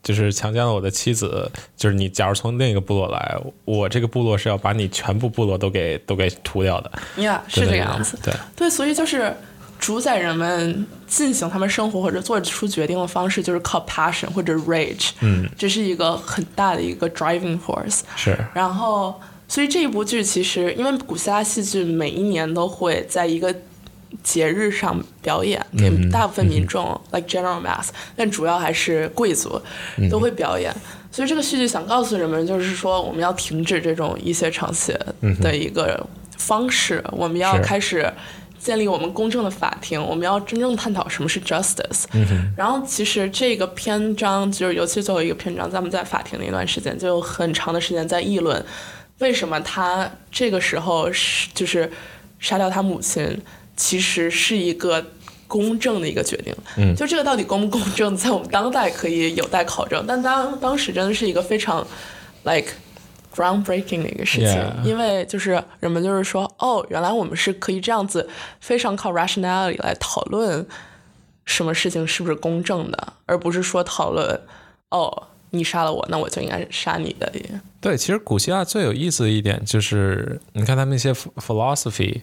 [0.04, 8.18] 就是强奸了我的妻子，就是你假如从另一个部落来，我这个部落是要把你全部部落都给都给屠掉的，呀、是这个样子。
[8.24, 9.36] 对，对，所以就是
[9.80, 18.02] 主宰人们进行他们生活或者做出决定的方式，就是靠 passion 或者 rage，嗯，这是一个很大的一个 driving force。
[18.16, 23.54] 是，然后，所以这一部剧其实，因为古希腊戏剧每一年都会在一个
[24.24, 29.62] 节日上表演，给大部分民众、like general mass，但主要还是贵族
[30.10, 30.74] 都会表演。
[31.12, 35.00] 所以这个戏剧想告诉人们，就是说我们要停止这种一些长血
[35.41, 36.06] 的一个
[36.38, 38.12] 方式，我们要开始。
[38.62, 42.04] 建立我们公正的法庭，我们要真正探讨什么是 justice。
[42.56, 48.63] 然后其实这个篇章就是，尤其最后一个篇章，咱们在法庭那段时间就有很长的时间在议论，
[49.17, 51.91] 为什么他这个时候是就是
[52.38, 53.36] 杀掉他母亲，
[53.82, 55.04] 其实是一个
[55.48, 56.56] 公正的一个决定。
[56.78, 61.86] 嗯就这个到底公不公正，在我们当代可以有待考证，但当当时真的是一个非常
[62.44, 62.67] like。
[63.34, 70.67] groundbreaking 的一个事情因为就是人们就是说，哦，原来我们是可以这样子非常靠 rationality 来讨论
[71.46, 74.38] 什么事情是不是公正的，而不是说讨论，
[74.89, 77.32] 哦，你杀了我，那我就应该杀你的。
[77.80, 82.22] 对，其实古希腊最有意思的一点就是，你看他们那些 philosophy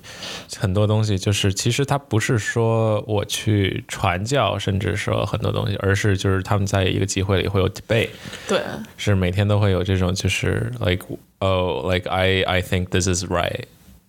[0.57, 8.11] 很多东西，就是其实他不是说我去传教，甚至说很多东西，而是就是他们在一个集会里会有 debate，
[8.49, 8.61] 对，
[8.97, 11.05] 是每天都会有这种就是 like
[11.41, 13.65] oh like I I think this is right。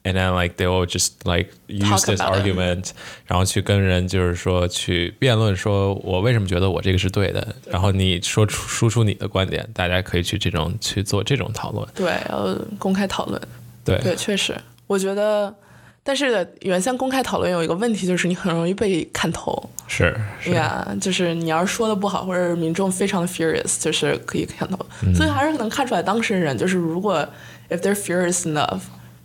[0.09, 2.41] And then like they will just like use Talk this about it.
[2.41, 2.89] argument，
[3.27, 11.87] 然后去跟人就是说去辩论，说我为什么觉得我这个是对的，然后你说出输出你的观点，大家可以去这种去做这种讨论。
[11.93, 13.39] 对，要公开讨论。
[13.85, 15.53] 对，对，确实，我觉得，
[16.01, 19.69] 但是原先公开讨论有一个问题，就是你很容易被看透。
[19.87, 24.83] 是是呀就是你要是说的不好，或者民众非常的 furious，就是可以看透。
[25.13, 27.23] 所以还是能看出来当事人，就是如果
[27.69, 28.79] if they're furious enough。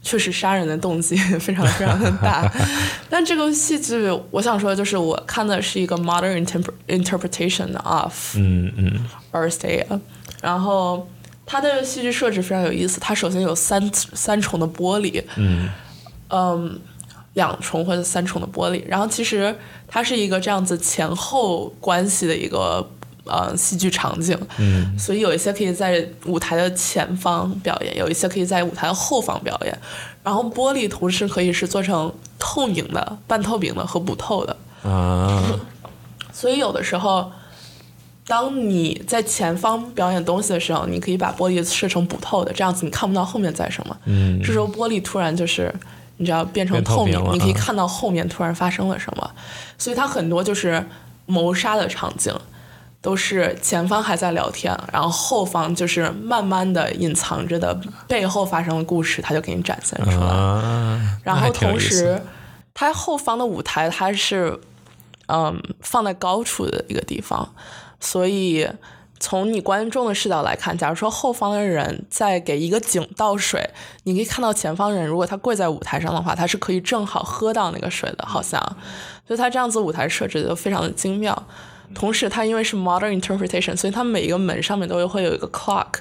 [0.05, 2.47] 确实，杀人的动机 非常非常的大，
[3.09, 9.83] 但这个戏剧，我想说的就是，我看的是一个 modern interpre- interpretation of 嗯嗯 Arstea，
[10.43, 11.09] 然后
[11.47, 13.01] 它的戏剧设置非常有意思。
[13.01, 15.71] 它首先有三三重的玻璃，嗯
[16.29, 16.79] 嗯，
[17.33, 18.83] 两重或者三重的玻璃。
[18.87, 19.55] 然后其实
[19.89, 22.87] 它是一个这样子前后关系的一个
[23.25, 29.79] 呃戏剧场景，嗯所以有一些可以在舞台的前方表演，有一些可以在舞台的后方表演。
[30.23, 34.57] 然后玻璃同时可以是做成透明的、半透明的和不透的。
[34.83, 35.43] 啊
[36.33, 37.31] 所以有的时候，
[38.27, 43.97] 当你在前方表演东西的时候，你可以把玻璃设成不透的，这样子你看不到后面在什么。
[44.07, 45.73] 嗯这时候玻璃突然就是，
[46.17, 49.31] 你知道变成变透透明，你可以啊看到后面突然发生了什么。
[49.79, 50.85] 所以它很多就是
[51.27, 52.35] 谋杀的场景，
[53.05, 60.27] 都是前方还在聊天，然后后方就是慢慢的隐藏着的背后发生的故事，它就给你展现出来。
[60.27, 62.19] 啊，然后同时，
[62.73, 64.59] 它后方的舞台它是
[65.27, 67.55] 嗯放在高处的一个地方，
[68.01, 68.67] 所以
[69.21, 73.69] 从你观众的视角来看，假如说后方的人在给一个井倒水，
[74.05, 78.59] 你可以看到前方人如果他跪在舞台上的话，他是可以正好喝到那个水的，好像，
[79.29, 81.47] 所以他这样子舞台设置的非常的精妙。
[81.95, 86.01] 同时，它因为是 modern interpretation，所以它每一个门上面都会有一个 clock，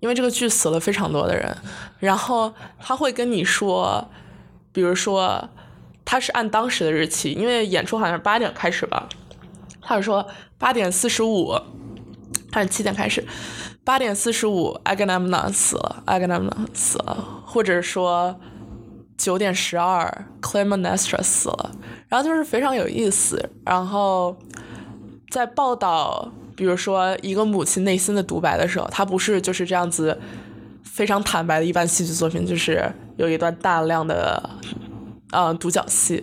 [0.00, 1.56] 因为这个剧死了非常多的人，
[1.98, 4.08] 然后他会跟你说，
[4.72, 5.48] 比如说
[6.04, 9.08] 他是按当时的日期，因为演出好像是八点开始吧，
[9.80, 10.26] 他是说
[10.58, 11.52] 八点四十五
[12.50, 13.24] 还是七点开始，
[13.84, 18.38] 八点四十五 Agamemnon 死了，Agamemnon 死了，或者说
[19.16, 21.70] 九点十二 Clytemnestra 死了，
[22.08, 24.36] 然后就是非常有意思，然后
[25.32, 30.20] 在报道，比如说一个母亲内心的独白的时候，他不是就是这样子
[30.84, 34.50] 非常坦白的一般戏剧作品，就是有一段大量的。
[35.32, 36.22] 呃，独角戏，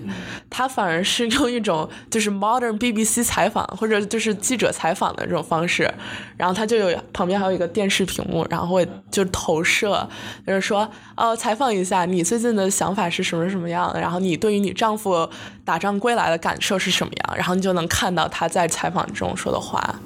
[0.49, 5.91] 他反而是用一种就是 modern BBC 采访或者就是记者采访的这种方式，
[6.37, 10.07] 然后他就有旁边还有一个电视屏幕，然后会就投射，
[10.45, 15.27] 就是说，呃，采访一下你最近的想法是什么什么样的，然后你对于你丈夫
[15.65, 19.99] 打仗归来的感受是什么样，然后你就能看到他在采访中说的话，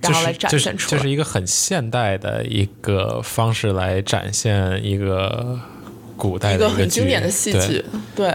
[0.00, 0.98] 然后来展就是现出来。
[0.98, 5.60] 就是一个很现代的一个方式来展现一个
[6.16, 8.34] 古代的一个很经典的戏剧，对，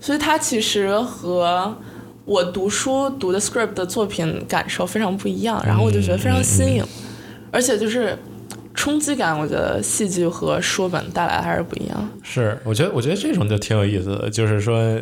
[0.00, 1.76] 所以它其实和
[2.24, 6.84] 我读书读的 script 的作品感受非常不一样，然后我就觉得非常新颖。
[7.52, 8.18] 而且就是
[8.74, 12.10] 冲击感，我觉得戏剧和书本带来还是不一样。
[12.22, 14.98] 是，我觉得我觉得这种就挺有意思的，就是说，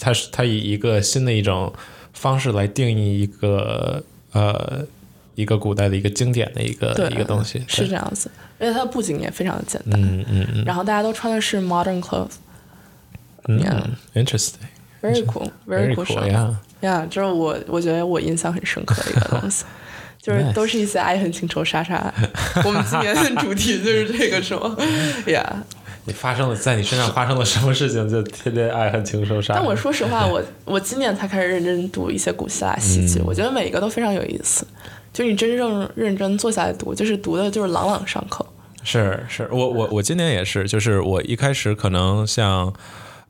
[0.00, 1.70] 它是它以一个新的一种
[2.14, 4.86] 方式来定义一个呃
[5.34, 12.32] 一个古代的一个经典的一个一个东西，是这样子，而且它的布景也非常的简单，嗯嗯嗯然后大家都穿的是 modern clothes。
[13.46, 13.82] 嗯 Yeah
[14.14, 14.66] 嗯，interesting。
[15.00, 16.28] Very cool, Very cool cool, show.
[16.28, 16.54] yeah.
[16.82, 19.64] Yeah，这是我我觉得我印象很深刻的一个东西，
[20.20, 22.12] 就是都是一些爱恨情仇杀杀。
[22.64, 24.76] 我们今年的主题就是这个，是 吗
[25.26, 25.44] ？Yeah。
[26.04, 29.54] 你发生了在你身上发生了什么事情，就天天爱恨情仇杀。
[29.54, 34.66] 但我说实话，我我今年才开始认真读一些古希腊戏剧，我觉得每一个都非常有意思。
[35.12, 38.46] 就是你真正认真坐下来读，就是读的就是朗朗上口。
[38.84, 42.72] 是是，我我我今年也是，就是我一开始可能像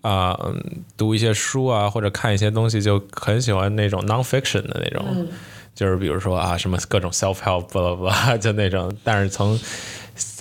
[0.02, 0.62] 啊、嗯
[0.96, 5.26] 读一些书啊，或者看一些东西，就很喜欢那种 nonfiction 的那种，
[5.74, 9.58] 就是比如说啊什么各种 self help 巴 拉巴拉就那种，但是从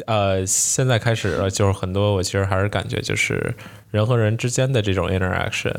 [0.05, 3.55] 呃现在开始，就是很多我其实还是感觉就是
[3.89, 5.73] 人和人之间的这种 interaction。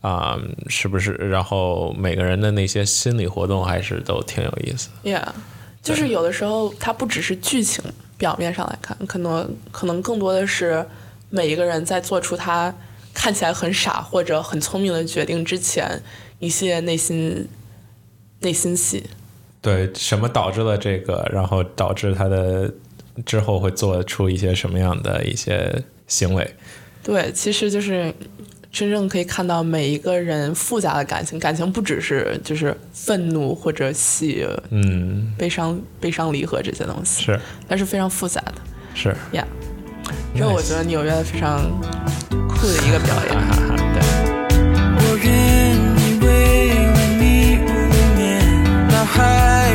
[0.00, 1.12] 啊、是不是？
[1.12, 4.88] 然后每个人的那些心理活动还是都挺有意思。
[5.02, 5.26] Yeah，
[5.82, 7.82] 就是有的时候它不只是剧情
[8.16, 10.86] 表面上来看，可能可能更多的是
[11.28, 12.72] 每一个人在做出他
[13.12, 16.00] 看起来很傻或者很聪明的决定之前，
[16.38, 17.48] 一些内心
[18.40, 19.04] 内心戏。
[19.60, 22.72] 对，什么导致了这个，然后导致他的
[23.24, 26.54] 之后会做出一些什么样的一些行为？
[27.02, 28.14] 对，其实就是
[28.76, 38.56] 真正可以看到每一个人复杂的感情，感情不只是就是愤怒或者喜、嗯，悲伤、悲伤离合这些东西，是它是非常复杂的
[38.94, 39.42] 是，呀。
[40.34, 41.62] 这是我觉得纽约非常
[42.46, 43.34] 酷的一个表演。
[43.34, 44.02] 哈哈对。
[44.98, 47.66] 我愿意为了你无
[48.14, 49.72] 眠，脑海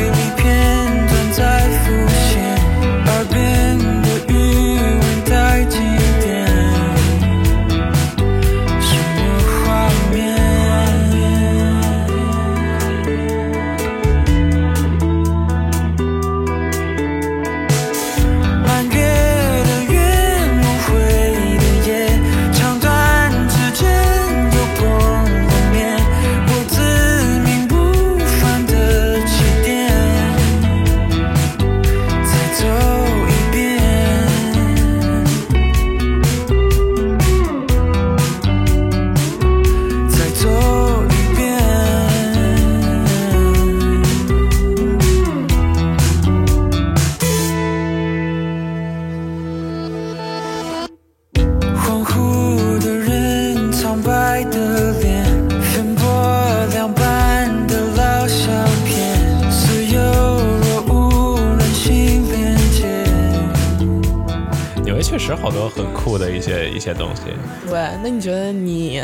[65.74, 67.22] 很酷的一些一些东西。
[67.68, 69.02] 对，那你觉得你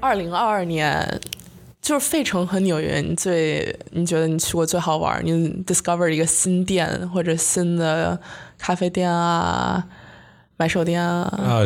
[0.00, 1.20] 二零二二年
[1.80, 5.22] 就是费城和纽约，你最你觉得你去过最好玩儿？
[5.22, 8.18] 你 discover 一个新店或者新的
[8.58, 9.82] 咖啡店啊、
[10.56, 11.62] 买手店啊啊、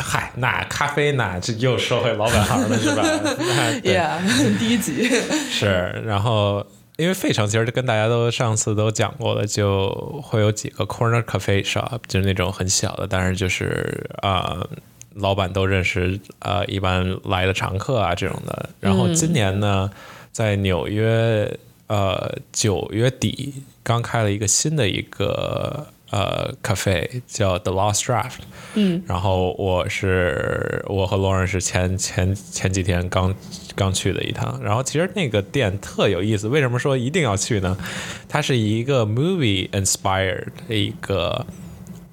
[0.00, 3.02] 嗨，那咖啡那这又说回老本行了是吧？？
[3.82, 4.18] Yeah，
[4.58, 5.08] 第一集。
[5.50, 6.64] 是，然后
[6.96, 9.90] 因为费城其实跟大家都上次都讲过了，就
[10.22, 14.68] 会有几个 corner cafe shop，就是那种很小的，但是就是啊、呃
[15.16, 18.68] 老板都认识，呃，一般来的常客啊这种的。
[18.80, 19.90] 然后今年呢，
[20.30, 21.50] 在纽约，
[21.86, 28.38] 呃，九月底刚开了一个新的一个呃 cafe，叫 The Lost Draft。
[28.74, 33.34] 嗯，然后我是我和 Lauren 是前前前几天刚
[33.74, 37.76] 刚去的一趟，然后其实那个店特有意思，为什么说一定要去呢？
[38.28, 41.46] 它是一个 movie inspired 的一个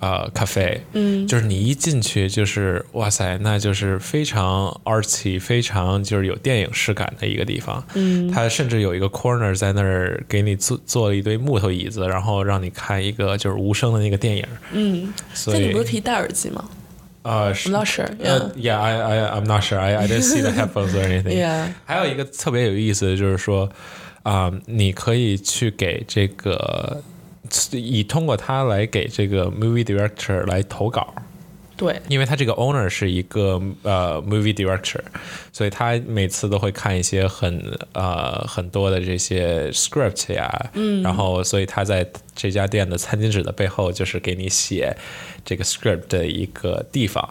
[0.04, 7.82] 呃 cafe，嗯，就是你一进去就是哇塞，那就是非常 artsy，非常就是有电影视感的一个地方。
[7.94, 14.46] 嗯，它甚至有一个 corner 在那儿给你做做了一堆木头椅子，然后让你看一个就是无声的那个电影。
[14.74, 16.66] 嗯，所以你不是可以戴耳机吗
[17.22, 18.10] 呃，？I'm not sure.
[18.22, 19.80] 呃 Yeah.，Yeah, I, I, I'm not sure.
[19.80, 21.38] I, I didn't see the headphones or anything.
[21.40, 21.68] Yeah.
[21.86, 23.70] 还有一个特别有意思的就是说，
[24.24, 27.02] 啊、你可以去给这个，
[27.72, 31.14] 以通过它来给这个 movie director 来投稿。
[31.76, 35.00] 对，因为他这个 owner 是一个呃 movie director，
[35.52, 44.96] 所以他每次都会看一些很呃很多的这些 script 呀，嗯，然后所以他在这家店的餐巾纸的背后就是给你写
[45.44, 47.28] 这个 script 的一个地方，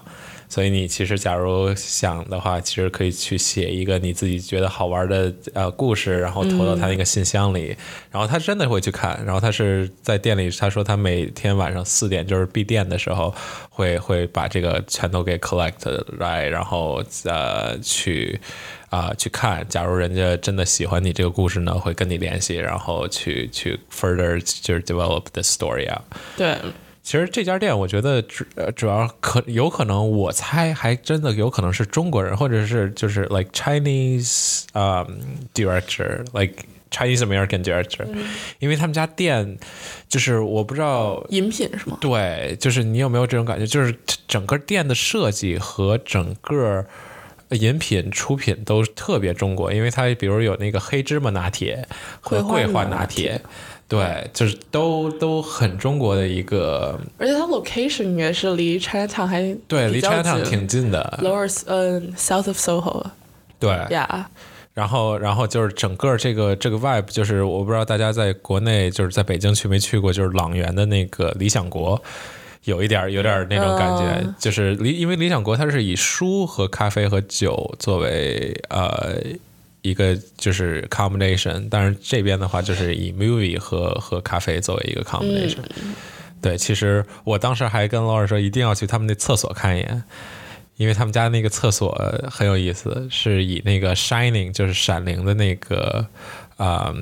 [0.53, 7.74] 所以你其实假如想的话，其实可以去写一个你自己觉得好玩的呃故事，然后投到他那个信箱里，
[8.11, 13.34] 然后他真的会去看，然后他是在店里，他说他每天晚上四点就是闭店的时候，
[13.70, 18.38] 会会把这个全都给 collect 来，然后呃去。
[18.92, 26.05] 啊、去看，假如人家真的喜欢你这个故事呢，会跟你联系，然后去去 further 就是 develop the story 啊。
[26.36, 26.55] 对，
[27.03, 35.11] 其实这家店，我觉得主呃主要可有可能，我猜还真的有可能是中国人，或者是就是 like Chinese um
[35.53, 38.07] director like Chinese American director，、
[38.61, 39.59] 因为他们家店
[40.09, 41.98] 就是我不知道饮品是吗？
[42.00, 43.66] 对，就是你有没有这种感觉？
[43.66, 43.94] 就是
[44.28, 46.84] 整个店的设计和整个
[47.50, 51.86] 饮品出品都特别中国，因为它比如有那个黑芝麻拿铁
[52.20, 53.40] 和桂花拿铁，
[53.93, 63.05] 对，就是都都很中国的一个，而且它 location 也是离 Chinatown 还对，离 Chinatown 挺近的，lower 嗯、south of Soho
[63.59, 63.70] 对。
[63.90, 64.24] ，Yeah、
[64.72, 72.03] 然后，然后就是整个这个这个 vibe，就是我不知道大家在国内就是在北京去没去过，就是朗园的那个理想国，
[72.64, 74.34] 有一点儿有点儿那种感觉，嗯。
[74.38, 79.18] 就是理因为理想国它是以书和咖啡和酒作为呃
[79.82, 85.58] 一个就是 combination，但是这边的话就是以 movie 和和咖啡作为一个 combination。
[86.40, 90.02] 对，其实我当时还跟老师说一定要去他们那厕所看一眼。
[90.78, 91.92] 因为他们家那个厕所
[92.28, 96.04] 很有意思，是以那个 Shining 就是闪灵的那个
[96.56, 96.92] 啊、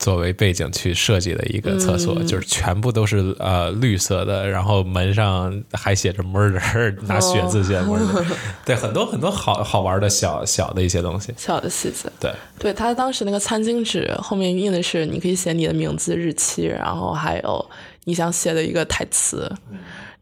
[0.00, 8.24] 作为背景去设计的一个厕所，就是全部都是呃绿色的，然后门上还写着 murder， 拿血字写 murder，、
[8.64, 12.10] 对，很多很多好好玩的小小的一些东西，小的细节。
[12.18, 17.70] 对，对他当时那个餐巾纸后面印的是你可以写你的名字、日期，然后还有
[18.04, 19.52] 你想写的一个台词，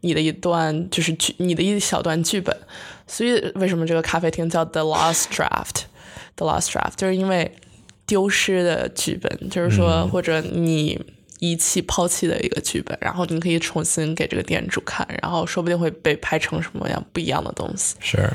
[0.01, 2.53] 你的一段就是剧，你的一小段剧本。
[3.07, 7.49] 所以为什么这个咖啡厅叫 The Lost Draft？The Lost Draft 就是因为
[8.09, 10.99] 丢失的剧本，就是说、或者你。
[11.41, 18.29] 遗弃、抛弃的一个剧本，然后你可以重新给这个店主看，然后说不定会被拍成什么样不一样的东西是。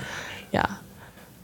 [0.53, 0.81] 呀。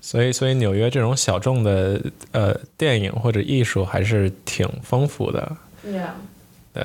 [0.00, 2.00] 所以，所以纽约这种小众的
[2.32, 5.54] 呃电影或者艺术还是挺丰富的。
[5.86, 6.12] Yeah.
[6.72, 6.82] 对，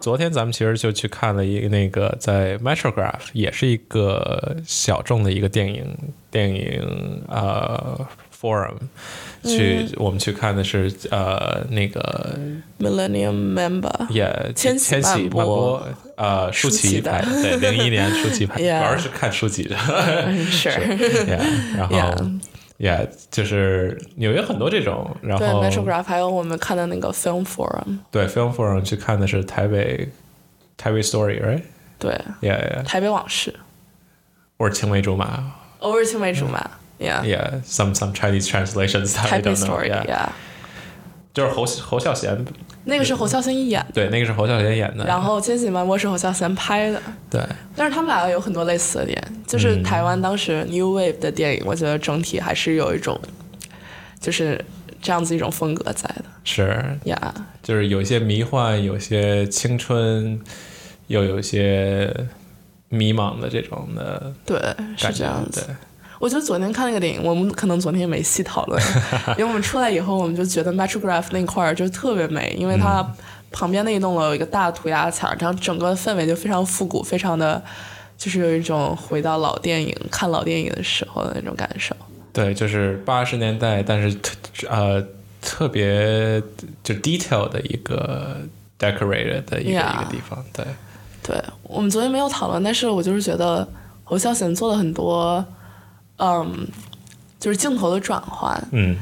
[0.00, 5.96] 昨天咱们其实就去看了一个那个在 Metrograph，也是一个小众的一个电影
[6.32, 8.04] 电影呃
[8.40, 8.76] forum，
[9.44, 12.38] 去、我们去看的是呃那个
[12.78, 15.86] Millennium Member，也千禧千禧慢播
[16.16, 19.76] 呃舒舒淇拍的，对，零一年舒淇拍，主要是看舒淇的。
[20.50, 20.70] 是。
[21.28, 22.40] yeah, 然后 Yeah
[22.78, 30.08] yeah, 就是纽约很多这种，然对后 Metrograph，还有我们看的那个 Film Forum，对 Film Forum 去看的是台北
[30.78, 31.60] 台北 Story，right？
[31.98, 32.12] 对。
[32.40, 32.82] Yeah, yeah.
[32.84, 33.54] 台北往事，
[34.56, 35.52] 我是青梅竹马。
[35.80, 36.70] 偶尔青梅竹马
[37.00, 39.82] ，Yeah，，Yeah, some some Chinese translations 台 I 北 don't know.
[39.82, 40.04] Yeah.
[40.04, 40.28] Story，Yeah，
[41.32, 42.44] 就是侯侯孝贤，
[42.84, 45.04] 那个是侯孝贤演的，对，那个是侯孝贤演的。
[45.04, 47.40] 然后《千禧漫播》是侯孝贤拍的，对
[47.74, 53.18] 但是他们俩有很多类似的点，就是嗯台湾当时 New Wave 的电影，我觉得整体还是有一种，
[54.20, 54.64] 就是
[55.00, 57.34] 这样子一种风格在的是，呀。
[57.62, 60.40] 就是有一些迷幻，有些青春，
[61.06, 62.12] 又有一些
[62.88, 64.58] 迷茫的这种的对，
[64.96, 65.48] 是这样。
[65.50, 65.64] 子。
[66.20, 68.80] 对，我觉得昨天看那个电影，我们可能昨天也没细讨论，
[69.36, 73.04] 因为我们出来以后，我们就觉得 Metrograph 那块儿就特别美，因为它
[73.50, 77.62] 旁边那一栋楼有一个大涂鸦墙，然后整个氛围就非常复古，非常的，
[78.18, 81.96] 就是有一种回到老电影看老电影的时候的那种感受。
[82.32, 84.36] 对，就是八十年代，但是特
[84.68, 85.04] 呃
[85.42, 86.40] 特别
[86.84, 88.36] 就 detail 的一个
[88.78, 90.64] decorated 的一个 Yeah 一个地方，对，
[91.22, 93.66] 对我们昨天没有讨论，但是我就是觉得
[94.04, 95.44] 侯孝贤做了很多，
[96.20, 96.68] 嗯，
[97.38, 98.96] 就是镜头的转换，嗯，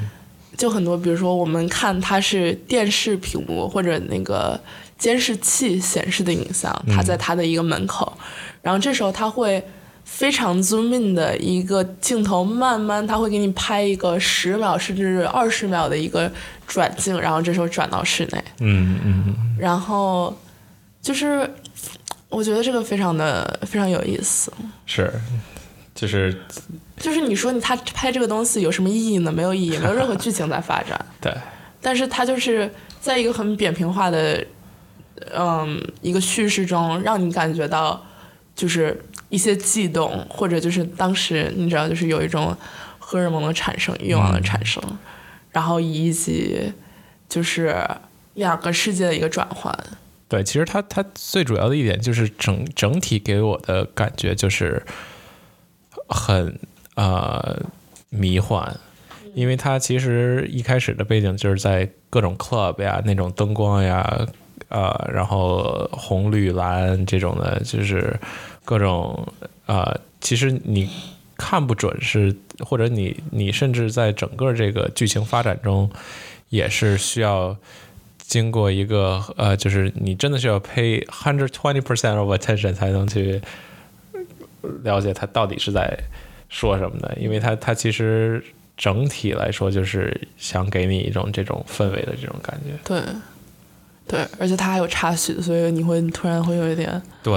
[0.57, 4.59] 就很多，比如说我们看它是电视屏幕或者那个
[4.97, 8.17] 监视器显示的影像，它在它的一个门口，
[8.63, 9.63] 然后这时候它会
[10.05, 16.31] 非常 zoom in 的一个镜头，慢慢它会给你拍一个十秒甚至二十秒的一个
[16.67, 20.37] 转镜，然后这时候转到室内，嗯嗯然后
[21.03, 21.49] 就是
[22.29, 24.53] 我觉得这个非常的非常有意思。
[24.87, 25.13] 是，
[25.95, 26.37] 就是
[26.99, 29.33] 就是你说你他拍这个东西有什么意义呢？
[29.33, 30.99] 没有意义，没有任何剧情在发展。
[31.21, 31.33] 对，
[31.81, 32.71] 但是他就是
[33.01, 34.45] 在一个很扁平化的，
[35.35, 38.05] 嗯，一个叙事中，让你感觉到
[38.55, 42.57] 就是一些悸动，或者就是当时你知道，就是有一种
[42.99, 44.83] 荷尔蒙的产生、欲望的产生，
[45.51, 46.73] 然后以及
[47.29, 47.77] 就是
[48.35, 49.77] 两个世界的一个转换。
[50.29, 54.85] 对，其实它它最主要的一点就是整整体给我的感觉就是，
[56.07, 56.59] 很
[56.99, 57.63] 呃
[58.11, 58.77] 迷幻，
[59.35, 64.27] 因为它其实一开始的背景就是在各种 club 呀，那种灯光呀，
[64.69, 68.19] 呃，然后红绿蓝这种的，就是
[68.65, 69.27] 各种
[69.67, 70.91] 呃，其实你
[71.37, 75.89] 看不准是，或者你你甚至在整个这个剧情发展中，
[76.49, 77.57] 也是需要
[78.19, 83.41] 经过一个呃，就是你真的是要 pay hundred twenty percent of attention 才能去
[84.83, 85.97] 了解他到底是在
[86.49, 88.43] 说什么的，因为他他其实
[88.77, 92.73] 整体来说就是想给你一种这种氛围的这种感觉。
[92.85, 93.03] 对，
[94.07, 97.35] 对，而且它还有插曲，所以你会突然会有一点对，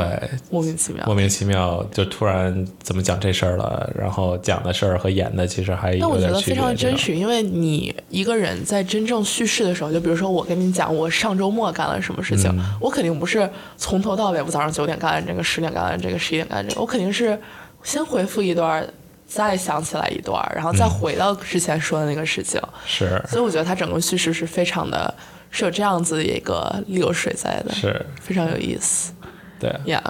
[0.49, 1.13] 莫名其妙莫。
[1.13, 6.17] 名其妙就突然怎么讲这事儿了，然后讲的事儿和演的其实还但我。
[6.17, 17.37] 觉得非常真实，因为你一个人在真正叙事的时候，就比如说我跟你讲我上周末干了什么事情，嗯我肯定不是从头到尾，我早上九点干了这个，十点干了这个，十一点干了这个，我肯定是
[17.83, 18.87] 先回复一段，
[19.33, 22.59] 再想起来一段，然后再回到之前说的那个事情。
[22.85, 23.23] 是。
[23.29, 25.13] 所以我觉得它整个叙事是非常的，
[25.49, 29.13] 是有这样子的一个流水在的，是，非常有意思。
[29.57, 30.01] 对，Yeah，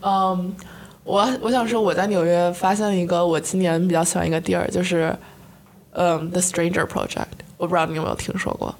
[0.00, 0.54] 嗯、
[1.02, 5.16] 我我想说我在纽约发现了一个我今年比较喜欢一个地儿，就是
[5.94, 7.26] 嗯、The Stranger Project，
[7.56, 8.72] 我不知道你有没有听说过，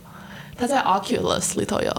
[0.57, 1.93] 它在 Oculus 里头有，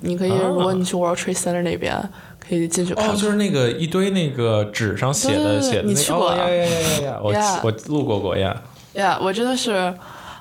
[0.00, 2.00] 你可以、哦如果你去 World Trade Center 那边
[2.48, 7.20] 可以进去看哦，就是那个一堆那个纸上写的写的那个，你去过哦呀呀呀呀呀！
[7.22, 8.62] 我 Yeah 我路过过呀。
[8.94, 9.92] Yeah，我真的是，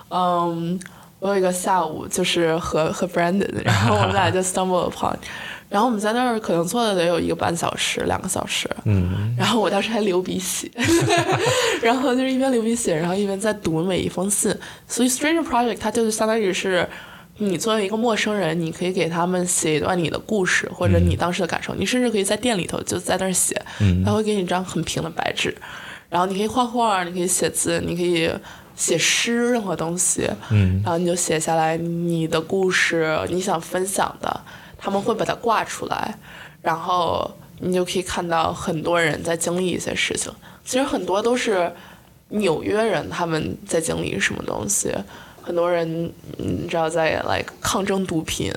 [0.10, 0.80] 嗯，
[1.20, 5.16] 我有一个下午就是和和 Brandon， 然后我们俩就 stumble upon，
[5.70, 10.70] 然后我们在那儿可能坐了得有一个半小时、两个小时，嗯， 然后我当时还流鼻血，
[11.82, 14.54] 然后就是一边流鼻血，然后一边在读每一封信。
[14.88, 16.88] 所以 Stranger Project 它就是相当于是
[17.38, 23.60] 你作为一个陌生人，你可以给他们写一段你的故事或者你当时的感受，你甚至可以在店里头就在那儿写，
[24.06, 25.56] 他会给你一张很平的白纸，
[26.10, 28.30] 然后你可以画画，你可以写字，你可以。
[28.76, 34.42] 写诗，任何东西，嗯，然后你就写下来你的故事，你想分享的，
[34.80, 36.18] 他们会把它挂出来，
[36.60, 40.34] 然后你就可以看到很多人在经历一些事情。
[40.66, 41.72] 其实很多都是
[42.30, 44.92] 纽约人他们在经历什么东西，
[45.44, 45.86] 很多人
[46.40, 48.52] 嗯你知道在 like 抗争毒品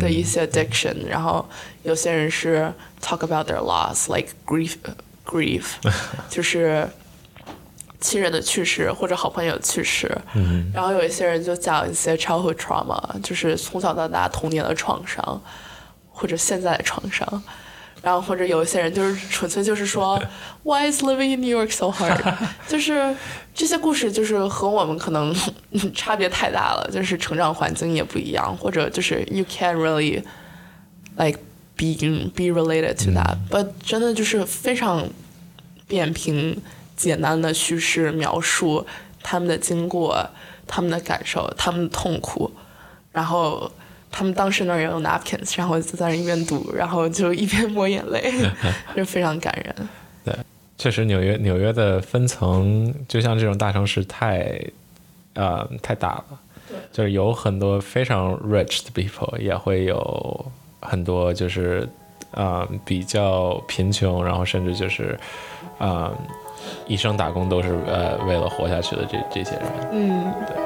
[0.00, 1.48] 的一些 addiction，、然后
[1.84, 2.70] 有些人是
[3.00, 4.74] talk about their loss like grief
[5.24, 5.64] grief，
[6.28, 6.86] 就是。
[8.04, 15.40] 亲人的去世或者好朋友去世，嗯，然后有一些人就讲一些 childhood trauma，就是从小到大童年的创伤，
[16.10, 17.40] 或者现在的创伤，
[18.02, 20.20] 然后或者有一些人就是纯粹就是说
[20.64, 22.36] ，Why is living in New York so hard？
[22.66, 23.14] 就是
[23.54, 25.34] 这些故事就是和我们可能
[25.94, 30.22] 差别太大了，就是成长环境也不一样，或者就是 you can't really
[31.16, 31.38] like
[31.76, 31.94] be
[32.34, 35.06] be related to that，but、真的就是非常
[35.86, 36.60] 扁平、
[36.96, 38.86] 简单的叙事描述
[39.22, 40.26] 他们的经过、
[40.66, 42.50] 他们的感受、他们的痛苦，
[43.12, 43.70] 然后
[44.10, 48.32] 他们当时那儿也有 napkins，然后就在那儿一边读，然后就一边抹眼泪，
[48.96, 50.36] 就非常感人。
[50.82, 54.60] 确实，纽约纽约的分层，就像这种大城市太，
[55.34, 56.24] 呃，太大了。
[56.90, 60.44] 就是有很多非常 rich 的 people，也会有
[60.80, 61.88] 很多就是，
[62.32, 65.16] 呃，比较贫穷，然后甚至就是，
[65.78, 66.10] 呃，
[66.88, 69.62] 一生打工都是呃为了活下去的这这些人。
[69.92, 70.56] 嗯，对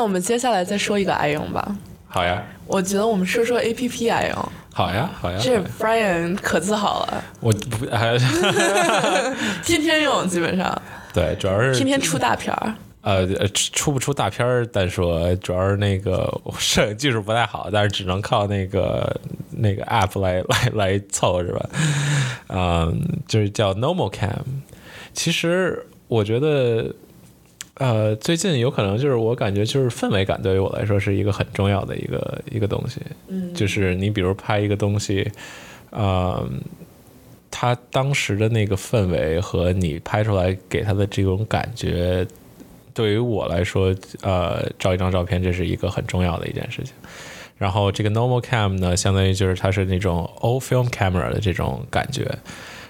[0.00, 1.76] 那我们接下来再说一个爱用吧。
[2.08, 5.38] 好呀，我觉得我们说说 A P P 爱用，好呀，好呀。
[5.38, 8.16] 这 Brian 可自豪了，我不还
[9.62, 10.82] 天天用，基本上
[11.12, 12.72] 对，主要是天天出大片儿。
[13.02, 19.14] 呃呃出不出大片儿单说，主要是那个 摄影技术不太好，但是只能靠那个
[19.50, 21.68] 那个 app 来来来凑是吧？
[22.48, 22.98] 嗯，
[23.28, 24.30] 就是叫 Normal Cam。
[25.12, 26.90] 其实我觉得，
[27.80, 33.00] 呃，最近有可能就是我感觉就是氛围感对于我来说是一个很重要的一个一个东西。
[33.28, 35.26] 嗯就是你比如拍一个东西，
[35.88, 36.46] 呃，
[37.50, 42.26] 它当时的那个氛围和你拍出来给他的这种感觉，
[42.92, 46.92] 对于我来说，呃，照一张照片这是一个很重要的一件事情。
[47.56, 52.30] 然后这个 normal cam 呢，相当于就是它是那种 old film camera 的这种感觉，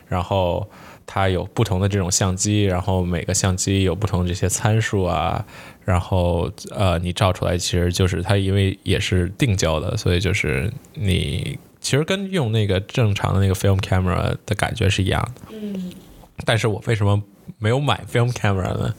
[0.09, 0.69] 然后
[1.13, 5.45] 它有不同的这种相机，然后每个相机有不同的这些参数啊，
[5.85, 15.51] 然后呃，你照出来其实就是它因为也是定焦的，所以就是你其实跟用那个正常的那个 film camera 的感觉是一样的。
[15.51, 15.91] 嗯
[16.47, 17.21] 但是我为什么
[17.59, 18.95] 没有买 film camera 呢？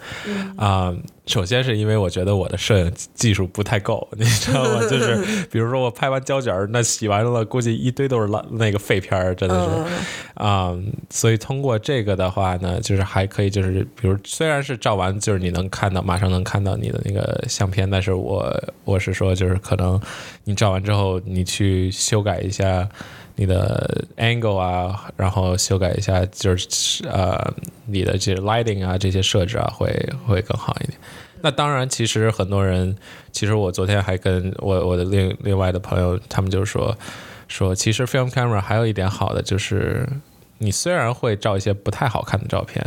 [0.58, 0.94] 啊、
[1.26, 4.82] 首先是因为我觉得我的摄影技术不太够， 你知道吗？
[4.90, 9.70] 就是比如说我拍完胶卷儿，那洗完了，估计一堆都是烂那个废片儿，真的是。
[9.72, 10.02] 嗯
[10.36, 10.76] 啊、
[11.10, 18.52] 所以通过这个的话呢，就是还可以，就是比如虽然是照完，就是你能看到，马上能看到你的那个相片，但是我
[18.84, 20.00] 我是说，就是可能
[20.44, 22.88] 你照完之后，你去修改一下
[23.36, 27.54] 你的 angle 啊，然后修改一下就是呃
[27.86, 29.88] 你的这 lighting 啊这些设置啊，会
[30.26, 30.98] 会更好一点。
[31.42, 32.96] 那当然，其实很多人，
[33.32, 36.96] 其实我昨天还跟我我的另另外的朋友，他们就说
[37.48, 40.08] 说，其实 film camera 还有一点好的就是，
[40.60, 42.86] 你虽然会照一些不太好看的照片，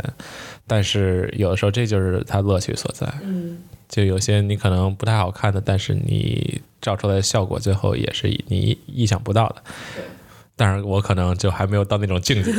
[0.65, 3.05] 但是有的时候这就是它乐趣所在。
[3.23, 9.61] 嗯就有些你可能不太好看的，但是你照出来的效果最后也是你意想不到的。
[10.55, 12.51] 当然，我可能就还没有到那种境界。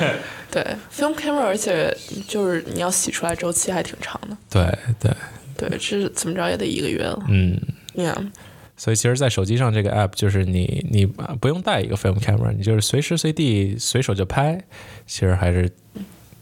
[0.50, 1.94] 对，film camera，而且
[2.26, 4.36] 就是你要洗出来周期还挺长的。
[4.50, 5.12] 对对，
[5.56, 7.22] 对，这怎么着也得一个月了。
[7.28, 7.60] 嗯。
[7.94, 8.30] Yeah，
[8.74, 14.58] 所以其实，在手机上这个 app 就是你你不用带一个 film camera，你就是随时随地随手就拍，
[15.06, 15.70] 其实还是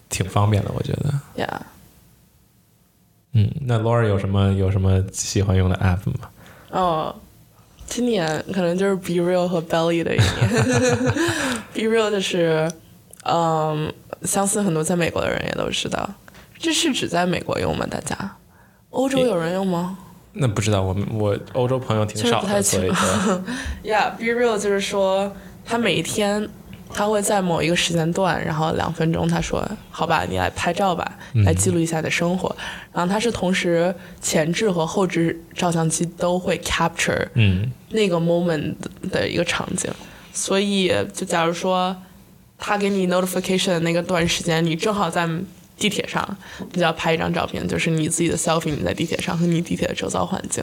[0.08, 1.12] 挺方便的，我觉得。
[1.36, 1.60] Yeah，
[3.32, 6.30] 嗯，那 Laura 有什么有什么喜欢用的 app 吗？
[6.70, 7.16] 哦，
[7.90, 10.48] 今年可能就是 Be Real 和 Belly 的一年。
[11.74, 12.70] Be Real 就是，
[13.24, 16.08] 嗯，相信很多在美国的人也都知道，
[16.58, 17.84] 这是只在美国用吗？
[17.90, 18.36] 大家，
[18.90, 19.98] 欧洲有人用吗？
[20.32, 22.92] 那不知道，我们我欧洲朋友挺少的，不太清所以
[23.90, 25.34] Yeah，Be Real 就是说，
[25.66, 26.48] 他每一天
[26.92, 32.54] 他会在某一个时间段，然后两分钟，他说：“好吧，你来拍照吧，来记录一下你的生活。
[32.92, 37.70] 然后他是同时前置和后置照相机都会 capture 嗯。
[37.90, 38.74] 那个 moment
[39.10, 39.90] 的一个场景，
[40.32, 41.96] 所以就假如说
[42.58, 45.28] 他给你 notification 的那个段时间，你正好在
[45.76, 46.36] 地铁上，
[46.72, 50.62] 你就要拍一张照片，就是你自己的 selfie，你在地铁上和你地铁的周遭环境，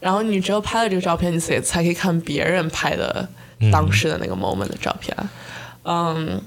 [0.00, 3.28] 然后你只有拍了这个照片，你才才可以看别人拍的
[3.72, 5.16] 当时的那个 moment 的照片，
[5.84, 6.40] 嗯。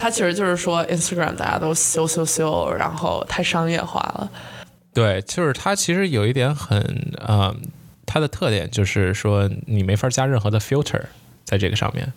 [0.00, 4.30] 它其实就是说，Instagram 大家都修修修，然后太商业化了。
[4.94, 6.80] 对，就是它其实有一点很
[7.26, 7.52] 啊、
[8.06, 11.02] 它的特点就是说你没法加任何的 filter
[11.44, 12.12] 在这个上面。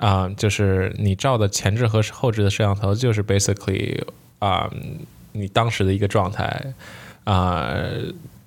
[0.00, 4.02] 啊、就是你照的前置和后置的摄像头，就是 basically
[4.40, 4.68] 啊、
[5.30, 6.74] 你当时的一个状态
[7.22, 7.72] 啊、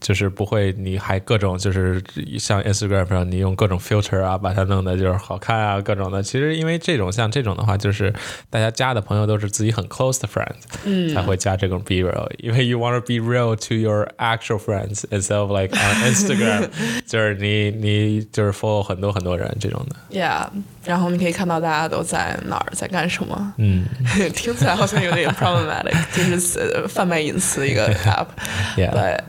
[0.03, 2.03] 就是不会，你还各种就是
[2.37, 6.21] 像 Instagram 上，你用各种 filter 啊，把它弄得就是好看啊，各种的。
[6.21, 8.13] 其实因为这种像这种的话，就是
[8.49, 15.37] 大家加的朋友都是自己很 close 的 friends，嗯才会加这种 be real，因为 you want to be real to your actual friends instead
[15.37, 16.67] of like on Instagram，
[17.07, 20.19] 就是你你就是 follow 很多很多人这种的。
[20.19, 20.47] Yeah，
[20.83, 23.53] 然后你可以看到大家都在哪儿，在干什么。
[23.57, 23.85] 嗯
[24.33, 28.27] 听起来好像有点 problematic，就是呃贩卖隐私的一个 app。
[28.75, 29.23] ，yeah，对，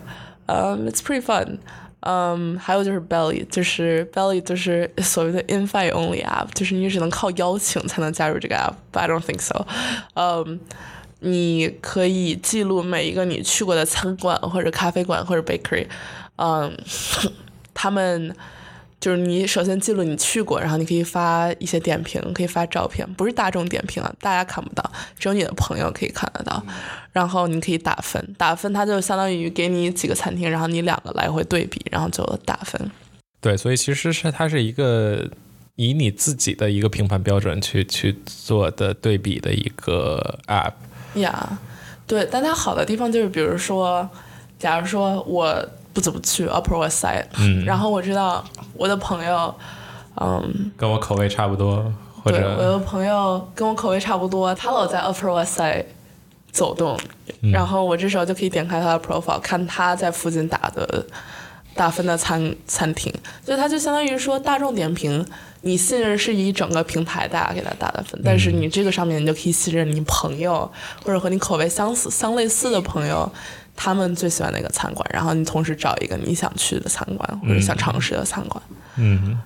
[0.47, 1.59] 嗯、i t s pretty fun。
[2.01, 9.67] 嗯，还有就是 Belly，就是 Belly 就是所谓的 invite only app，就是你只能靠邀请才能加入这个 app，but I don't think so。
[10.15, 10.61] 嗯，
[11.21, 15.87] 你可以记录每一个你去过的餐馆或者咖啡馆或者 bakery，
[16.37, 16.77] 嗯，
[17.73, 18.35] 他们。
[19.01, 26.63] 就是你首先记录你去过，然后你可以发一些点评，可以发照片，不是大众点评啊，大家看不到，只有你的朋友可以看得到。
[27.13, 32.91] 然后你可以打分，打分它就相当于给你几个餐厅，然后你两个来回对比，然后就打分。
[33.41, 35.29] 对，所以其实是它是一个
[35.77, 40.73] 以你自己的一个评判标准去去做的对比的一个 app。
[41.21, 41.59] 呀、
[42.07, 44.09] 对，但它好的地方就是，比如说，
[44.59, 47.65] 假如说我不怎么去 Upper West Side，、嗯。
[47.65, 48.45] 然后我知道
[48.77, 49.55] 我的朋友，
[50.21, 51.91] 嗯，跟我口味差不多，
[52.23, 55.85] 或对，我的朋友跟我口味差不多，他老在 Upper West Side
[56.51, 56.99] 走动，
[57.53, 61.07] 然后我这时候就可以点开他的 profile，看他在附近打的
[61.75, 63.13] 打分的餐餐厅，
[63.45, 65.25] 所以他就相当于说大众点评，
[65.63, 70.71] 你信任是以整个平台大家给他打的分，但是你这个上面你就可以信任你朋友
[71.05, 73.31] 或者和你口味相似、相类似的朋友。
[73.77, 75.09] 他们最喜欢哪个餐馆？
[75.13, 78.63] 然后你同时找一个你想去的餐馆或者想尝试的餐馆，
[78.97, 79.39] 嗯，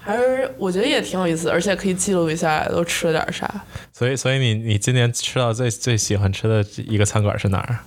[0.00, 3.48] 还是我觉得也挺有意思，而且可以记录一下都吃了点啥。
[3.92, 7.78] 所以所以你你今年吃到最最喜欢吃的一个餐馆是哪儿？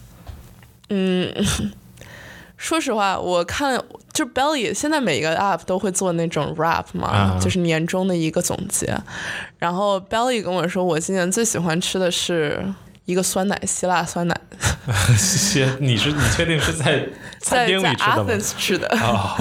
[0.89, 1.33] 嗯
[2.57, 8.93] 说实话，我看就 Belly 现在每一个 app 都会做那种 rap 嘛，啊就是年终的一个总结。
[9.57, 12.61] 然后 Belly 跟我说，我今年最喜欢吃的是
[13.05, 14.37] 一个酸奶，希腊酸奶，
[15.17, 17.07] 先你是你确定是在
[17.39, 18.87] 餐在在厅里吃的吗？Athens 吃的，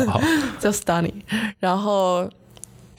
[0.61, 1.13] 叫 Stunny。
[1.59, 2.31] 然后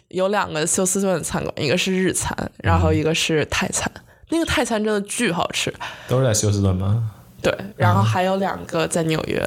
[0.10, 3.92] 有两个休斯顿的餐馆，一个是日餐，然后一个是泰餐。
[4.30, 5.74] 那个泰餐真的巨好吃，
[6.08, 7.12] 都是在休斯顿吗？
[7.42, 7.56] 对。
[7.76, 9.44] 然后还有两个在纽约，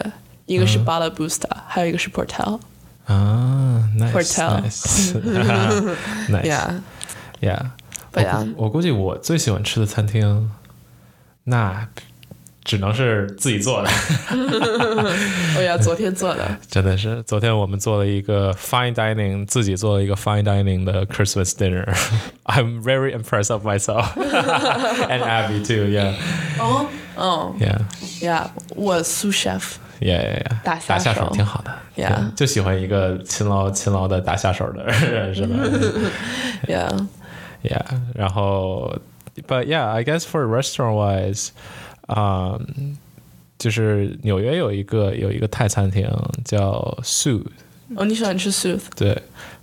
[0.47, 2.59] 一个是 Bala Busta，、还有一个是 Portel。
[3.07, 5.13] 啊，nice Hotel nice
[6.29, 7.71] nice Yeah，yeah。
[8.13, 10.51] 对呀我估我估计我最喜欢吃的餐厅，
[11.45, 11.89] 那
[12.64, 13.90] 只能是自己做的。
[15.56, 16.46] 哦呀，昨天做的。
[16.70, 25.88] 真的是，昨天我们做了一个 fine dining，自己做了一个 fine dining 的 Christmas dinner。I'm very impressed of myself and Abby too.
[25.88, 26.14] Yeah,
[26.60, 29.76] 哦，嗯 yeah, 呀，我 sous chef。
[30.00, 30.44] yeah, yeah.
[30.44, 30.62] yeah.
[30.64, 31.72] 打下下手挺好的。
[31.96, 35.56] Yeah 对就喜欢一个勤劳勤劳的打下手的人，是吧
[36.68, 37.08] Yeah，
[37.64, 37.82] ？Yeah.
[38.14, 39.00] 然后，
[39.48, 41.48] but yeah, I guess for restaurant wise,
[42.15, 42.63] Um,
[43.59, 46.09] 就是纽约有一个有一个泰餐厅
[46.45, 47.43] 叫 Sue。
[47.95, 48.81] 哦，你喜欢吃 soup？
[48.97, 49.15] 对，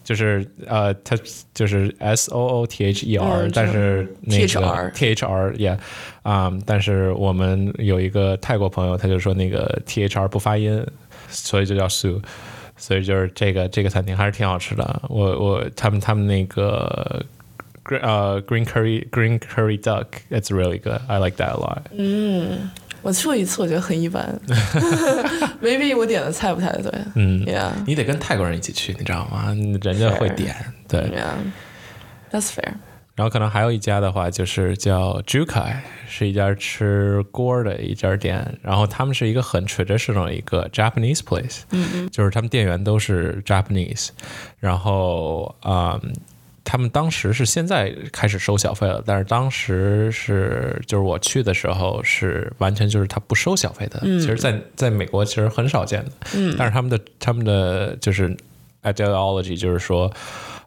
[0.03, 1.17] 就是呃，它
[1.51, 5.79] 就是 S O O T H E R，、嗯但是那个 THR T H R，yeah，
[6.21, 10.85] 啊、但是我们有一个泰国朋友，他就说那个 T H R 不发音，
[11.27, 12.21] 所以就叫 Sue，
[12.77, 15.01] 所以就是这个这个餐厅还是挺好吃的。
[15.09, 17.25] 我我他们他们那个
[17.88, 21.00] green 呃 green curry green curry duck，it's really good.
[21.08, 21.82] I like that a lot.
[23.02, 24.40] 我吃过一次，我觉得很一般。
[25.62, 26.90] Maybe 我 点的菜不太对。
[27.14, 29.48] 嗯 Yeah，你得跟泰国人一起去，你知道吗？
[29.82, 30.56] 人家会是点，
[30.88, 31.02] 对。
[31.02, 32.72] Yeah，that's fair。
[33.14, 35.76] 然后可能还有一家的话，就是叫 Jukai，
[36.08, 38.58] 是一家吃锅的一家店。
[38.62, 44.08] 然后他们是一个很 traditional 的一个 Japanese place，嗯嗯，就是他们店员都是 Japanese。
[44.58, 46.00] 然后嗯，
[46.69, 53.99] 他们当时是现在开始收小费了，但是当时是就是我去的时候是完全就是他不收小费的。
[54.01, 56.11] 其实在，在美国其实很少见的。
[56.35, 58.37] 嗯，但是他们的他们的就是
[58.83, 60.11] ideology 就是说。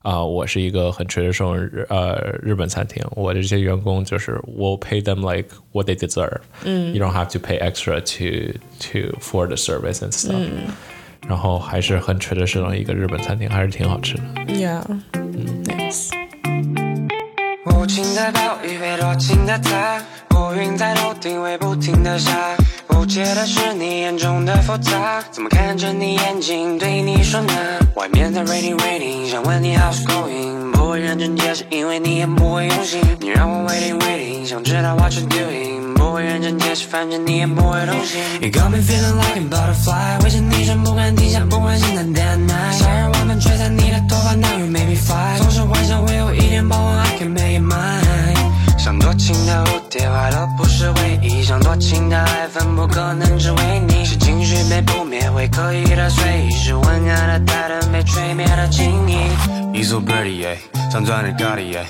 [0.02, 8.00] 啊、我是一个很 traditional 日呃日本餐厅，我的这些员工就是 will pay them like what they deserve，嗯，you don't have to pay extra
[8.00, 10.44] to to for the service and stuff，、
[11.28, 15.21] 然后还是很 traditional 一个日本餐厅，还是挺好吃的。
[17.66, 20.02] 无情的暴雨被多情的他，
[20.36, 22.32] 乌云在头顶会不停的下。
[22.86, 27.52] 不解的是你眼中的复杂，怎么看着你眼睛对你说呢？
[27.96, 33.00] 外面在 raining raining，想问你 how's going，不会认真解释，因为你也不会用心。
[33.18, 35.71] 你让我 waiting waiting，想知道 what you doing，
[36.02, 38.20] 不会认真解释，反正你也不会动心。
[38.40, 47.30] You got me feeling like a butterfly，围着你转不敢停下，不管现在 day and night，夏日晚风吹散你的头发，now you make me fly，总是幻想会有一天傍晚 I can
[47.30, 48.31] make it mine。
[48.82, 54.04] 像多情的蝴蝶，快乐不是唯一；像多情的爱，分不可能只为你。
[54.04, 59.78] 是情绪被扑灭，会刻意的随意；是温暖的带灯被吹灭的轻易。
[59.78, 60.58] 一首 Birdie 耶，
[60.90, 61.86] 想钻的咖喱耶，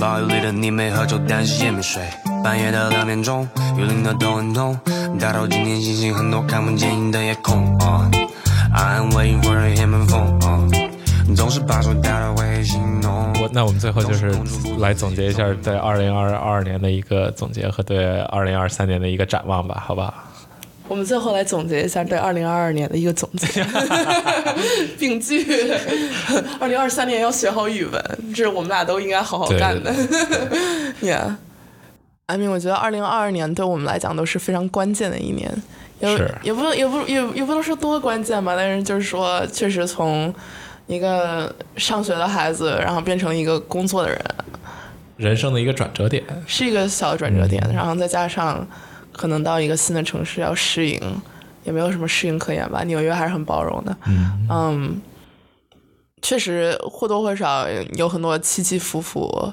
[0.00, 2.02] 包里的你没喝酒，但是也没睡。
[2.42, 4.76] 半夜的两点钟，雨淋的都很痛。
[5.20, 7.78] 大头今天星星很多，看不见你的夜空。
[7.78, 8.10] 啊
[8.74, 11.36] I'm waiting for a human phone。
[11.36, 13.32] 总是把手打到会心动。
[13.52, 14.34] 那我们最后就是
[14.78, 20.12] 来总结一下对二零二二年的一个总结和对二零二三年的一个展望吧，好不好？
[20.88, 23.64] 我们最后来总结一下对二零二二年的一个总结，
[24.98, 25.46] 并句。
[26.60, 29.92] 二零二三年要学好语文，这是我们俩都应该好好干的。
[31.00, 31.36] yeah。
[32.26, 35.50] I mean，我觉得二零二二年对我们来讲都是非常关键的一年，
[36.00, 40.34] 也是也不也不也也不能说多关键吧，但是就是说，确实从
[40.86, 44.24] 一个上学的孩子，然后变成一个工作的人，
[45.16, 48.66] 人生的一个转折点，是一个小的转折点，然后再加上
[49.12, 51.00] 可能到一个新的城市要适应，
[51.64, 52.82] 也没有什么适应可言吧。
[52.84, 53.96] 纽约还是很包容的，
[54.50, 55.00] 嗯
[56.20, 59.52] 确实或多或少有很多起起伏伏。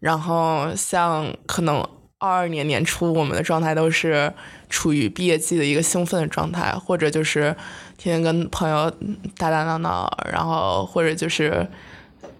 [0.00, 1.76] 然后像可能
[2.18, 4.32] 二二年年初，我们的状态都是
[4.68, 7.54] 处于毕业季的一个兴奋的状态，或者就是
[7.98, 8.90] 天天跟朋友
[9.36, 11.68] 打打闹闹，然后或者就是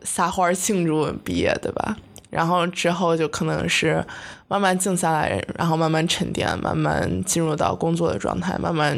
[0.02, 1.96] 撒欢庆祝毕业，对吧？
[2.30, 4.04] 然后之后就可能是
[4.48, 8.96] 慢慢静下来，然后慢慢沉淀，慢慢进入到工作的状态，慢慢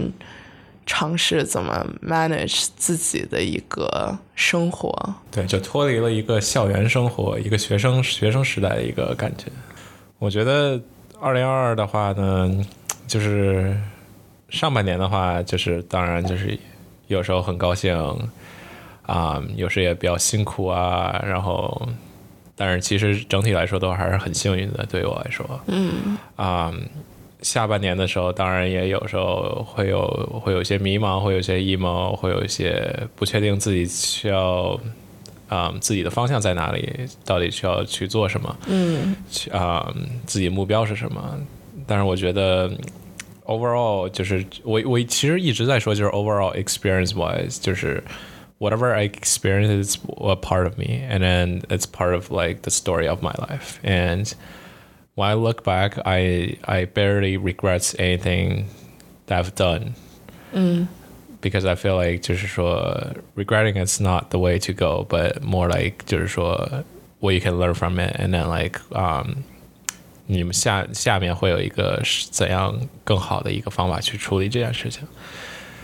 [0.84, 5.14] 尝试怎么 manage 自己的一个生活。
[5.30, 9.44] 对，就脱离了一个校园生活，一个学生学生时代的一个感觉。
[10.18, 10.80] 我觉得
[11.20, 12.66] 二零二二的话呢，
[13.06, 13.74] 就是
[14.50, 16.58] 上半年的话，就是当然就是
[17.06, 17.96] 有时候很高兴
[19.06, 21.88] 啊、有时也比较辛苦啊，然后
[22.54, 26.72] 但是其实整体来说都还是很幸运的，对于我来说，嗯啊。
[27.42, 30.06] 下半年的时候，当然也有时候会有
[30.44, 34.78] 会有一些迷茫，会有一些 emo，会有一些不确定自己需要
[35.48, 36.86] 啊、自己的方向在哪里，
[37.24, 39.90] 到底需要去做什么，嗯去啊、
[40.26, 41.34] 自己目标是什么。
[41.86, 42.70] 但是我觉得
[43.49, 48.03] overall 就是我我其实一直在说，就是 overall experience wise，就是
[48.59, 52.71] whatever I experience is a part of me, and then it's part of like the
[52.71, 53.79] story of my life.
[53.83, 54.33] And
[55.15, 58.65] when I look back, I I barely regrets anything
[59.27, 59.95] that I've done.
[61.41, 66.03] Because I feel like 就是说 regretting is not the way to go, but more like
[66.05, 66.83] 就是说
[67.19, 69.43] what you can learn from it, and then like um
[70.30, 75.02] 你们下下面会有一个是怎样更好的一个方法去处理这件事情。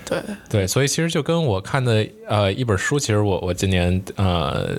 [0.09, 4.77] 对，对，所以其实就跟我看的呃一本书，其实我我今年呃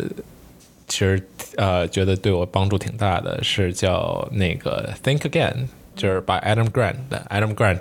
[0.88, 1.22] 其实
[1.58, 7.80] 呃觉得对我帮助挺大的，是叫那个 Think Again，就是 by Adam Grant 的 Adam Grant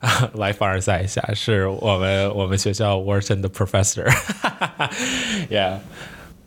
[0.00, 5.78] 啊 来凡尔赛一下，是我们我们学校 Wharton 的 professor，yeah，but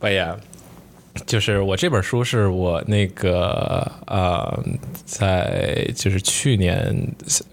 [0.00, 0.36] yeah。
[1.24, 4.64] 就是我这本书是我那个呃，
[5.04, 6.94] 在就是去年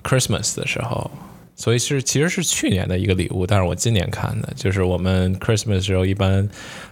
[0.03, 1.09] Christmas 的时候，
[1.55, 4.51] 所以是其实是去年的一个礼物，但是我今年看的。
[4.55, 6.47] 就是我们 Christmas 的时候，一般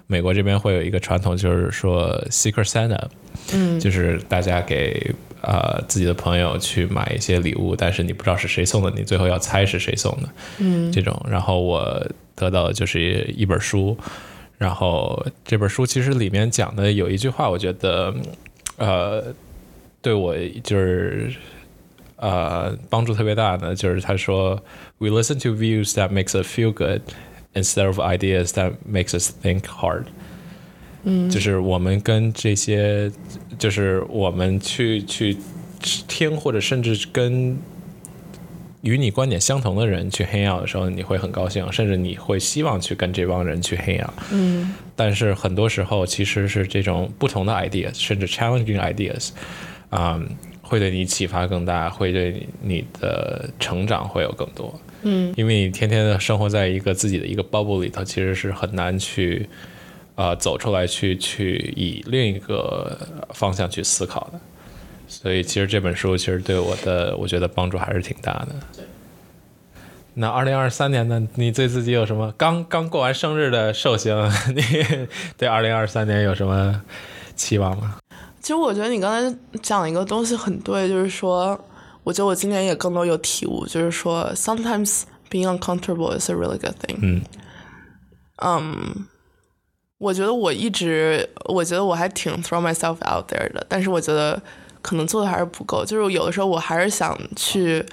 [0.08, 3.02] 美国这边会有一个传统，就是说 Secret Santa，
[3.54, 11.20] 嗯，就是大家给呃自己的朋友去买一些礼物，但是你不知道是谁送的，你最后要猜是谁送的，嗯，这种。
[11.30, 13.98] 然后我得到的就是一本书。
[14.61, 18.15] 然后这本书其实里面讲的有一句话，我觉得，
[18.79, 19.25] 呃，
[20.01, 21.35] 对我就是
[22.17, 24.63] 呃帮助特别大的，就是他说，
[24.99, 27.03] We listen to views that makes us feel good
[27.55, 30.05] instead of ideas that makes us think hard。
[31.05, 33.13] 嗯，就是我们跟这些，
[33.59, 35.37] 就是我们去去
[36.09, 37.59] 听，或者甚至跟
[38.82, 44.14] 与你观点相同的人去 hang out 的时候，你会很高兴，甚至你会希望去跟这帮人去 hang out。
[44.32, 49.30] 嗯但是很多时候其实是这种不同的 ideas，甚至 challenging ideas，
[49.90, 50.20] 啊、
[50.62, 54.80] 会对你启发更大，会对你你的成长会有更多。
[55.04, 59.48] 嗯因为你天天的生活在一个自己的一个 bubble 里头，其实是很难去
[60.16, 62.98] 呃走出来去去以另一个
[63.34, 64.40] 方向去思考的。
[65.12, 68.56] 所以其实这本书其实对我的我觉得帮助还是挺大的。
[70.14, 71.28] 那二零二三年呢？
[71.36, 72.34] 你对自己有什么？
[72.38, 74.16] 刚刚过完生日的寿星，
[74.56, 74.62] 你
[75.38, 76.82] 对二零二三年有什么
[77.36, 77.98] 期望吗？
[78.40, 81.60] 其实我觉得你刚才讲一个东西很对，就是说，
[82.04, 86.98] 我觉得我今年也更多有体悟，就是说，sometimes being uncomfortable is a really good thing。
[87.02, 87.22] 嗯
[88.38, 89.08] 嗯，
[89.98, 94.42] 我觉得我一直，我觉得我还挺 throw myself out there 的，但是我觉得
[94.82, 97.86] 可能做的还是不够，就是有的时候我还是想去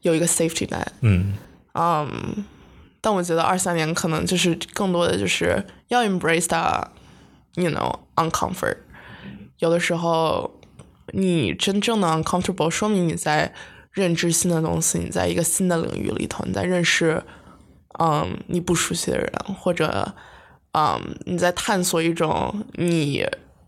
[0.00, 0.86] 有一个 safety net。
[1.00, 1.34] 嗯
[1.74, 2.44] 嗯，
[3.00, 6.88] 但我觉得二三年可能就是更多的就是要 embrace that
[7.54, 8.76] you know uncomfort。
[9.58, 10.50] 有的时候，
[11.12, 13.54] 你真正的 uncomfortable，说明你在
[13.92, 17.22] 认知新的东西，你在一个新的领域里头，你在认识
[17.98, 20.14] 嗯你不熟悉的人，或者
[20.72, 23.24] 嗯你在探索一种你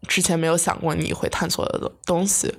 [0.07, 2.53] 之前没有想过你会探索的东西。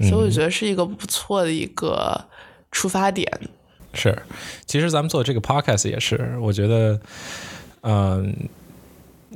[0.00, 2.24] 所以我觉得是一个不错的一个
[2.70, 3.28] 出发点。
[3.92, 4.16] 是，
[4.64, 7.00] 其实咱们做这个 podcast 也是，我觉得，
[7.80, 8.48] 嗯、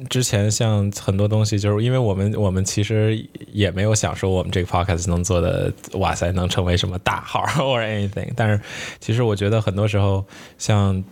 [0.09, 8.30] 之前像很多东西，就是因为我们我们其实也没有想说我们这个 podcast 能做的，哇塞，能成为什么大号 or anything。
[8.36, 8.61] 但是
[9.00, 10.24] 其实我觉得很多时候，
[10.59, 11.03] 像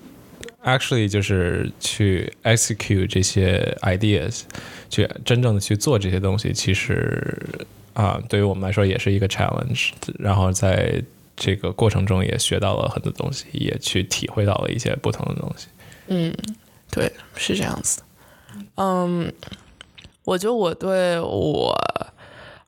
[0.64, 4.42] actually 就是去 execute 这些 ideas，
[4.88, 7.36] 去真正的去做这些东西，其实
[7.92, 9.90] 啊、对于我们来说也是一个 challenge。
[10.18, 11.02] 然后在
[11.36, 15.66] 这个过程中也学到了很多东西，也去体会到了一些不同的东西。
[16.06, 16.34] 嗯，
[16.90, 18.04] 对，是这样子的。
[18.76, 19.32] 嗯，
[20.24, 21.76] 我觉得我对我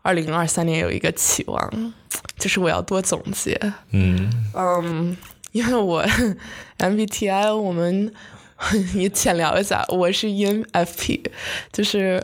[0.03, 1.95] 二零二三年有一个期望，
[2.39, 3.59] 就是我要多总结。
[3.91, 5.17] 嗯嗯，
[5.53, 6.05] 因为我
[6.79, 8.13] MBTI 我们
[8.95, 11.25] 也浅聊一下，我是 ENFP，
[11.73, 12.23] 就是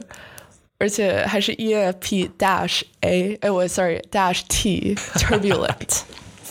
[0.78, 6.00] 而且还是 ENFP dash A，哎，我 sorry dash T turbulent。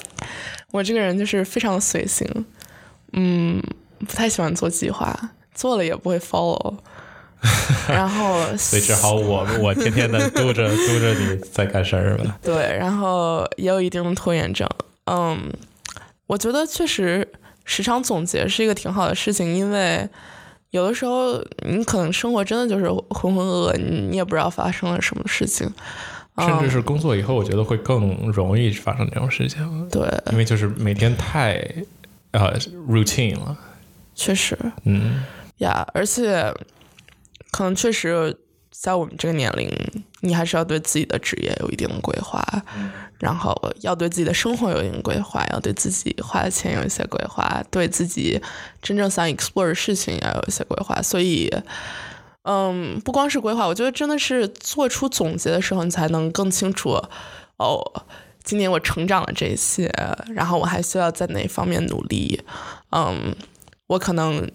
[0.71, 2.27] 我这个人就是非常随性，
[3.13, 3.61] 嗯，
[3.99, 5.17] 不太喜欢做计划，
[5.55, 6.75] 做了也不会 follow。
[7.87, 12.37] 然后，所以只好我我天天的督着督着你在干事儿吧。
[12.43, 14.67] 对，然后也有一定的拖延症。
[15.05, 15.49] 嗯，
[16.27, 17.27] 我觉得确实
[17.65, 20.07] 时常总结是一个挺好的事情，因为
[20.71, 25.71] 有的时候你可能生活真的就是浑浑噩噩，你也不知道发生了什么事情。
[26.39, 29.89] 甚至是工作以后，我觉得会更容易发生这种事情。
[29.89, 31.53] 对，因为就是每天太
[32.29, 32.55] 呃
[32.87, 33.57] routine 了。
[34.13, 35.23] 确实，嗯
[35.57, 36.53] 呀，而且
[37.49, 38.37] 可能确实
[38.69, 39.67] 在我们这个年龄，
[40.21, 42.39] 你还是要对自己的职业有一定的规划，
[43.19, 48.41] 然后要对自己的生活有一定规划，要对自己花的钱有一些规划，对自己
[48.81, 51.01] 真正想 explore 的事情要有一些规划。
[51.01, 51.51] 所以，
[52.43, 57.01] 嗯，不光是规划，我觉得真的是做出总结的时候，你才能更清楚
[57.57, 58.03] 哦。
[58.43, 59.93] 今年我成长了这些，
[60.33, 62.41] 然后我还需要在哪方面努力？
[62.91, 63.35] 嗯，
[63.87, 64.49] 我可能，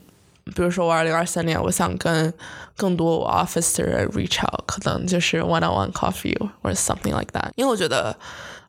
[0.55, 2.33] 比如说我二零二三年，我想跟
[2.75, 7.51] 更多我 office 的人 reach out，可能就是 one on one coffee or something like that。
[7.55, 8.17] 因为我觉得，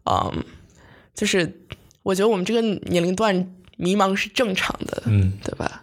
[0.05, 0.45] 嗯，
[1.15, 1.61] 就是
[2.03, 3.35] 我觉得我们这个年龄段
[3.77, 5.83] 迷茫是正常的，嗯对吧？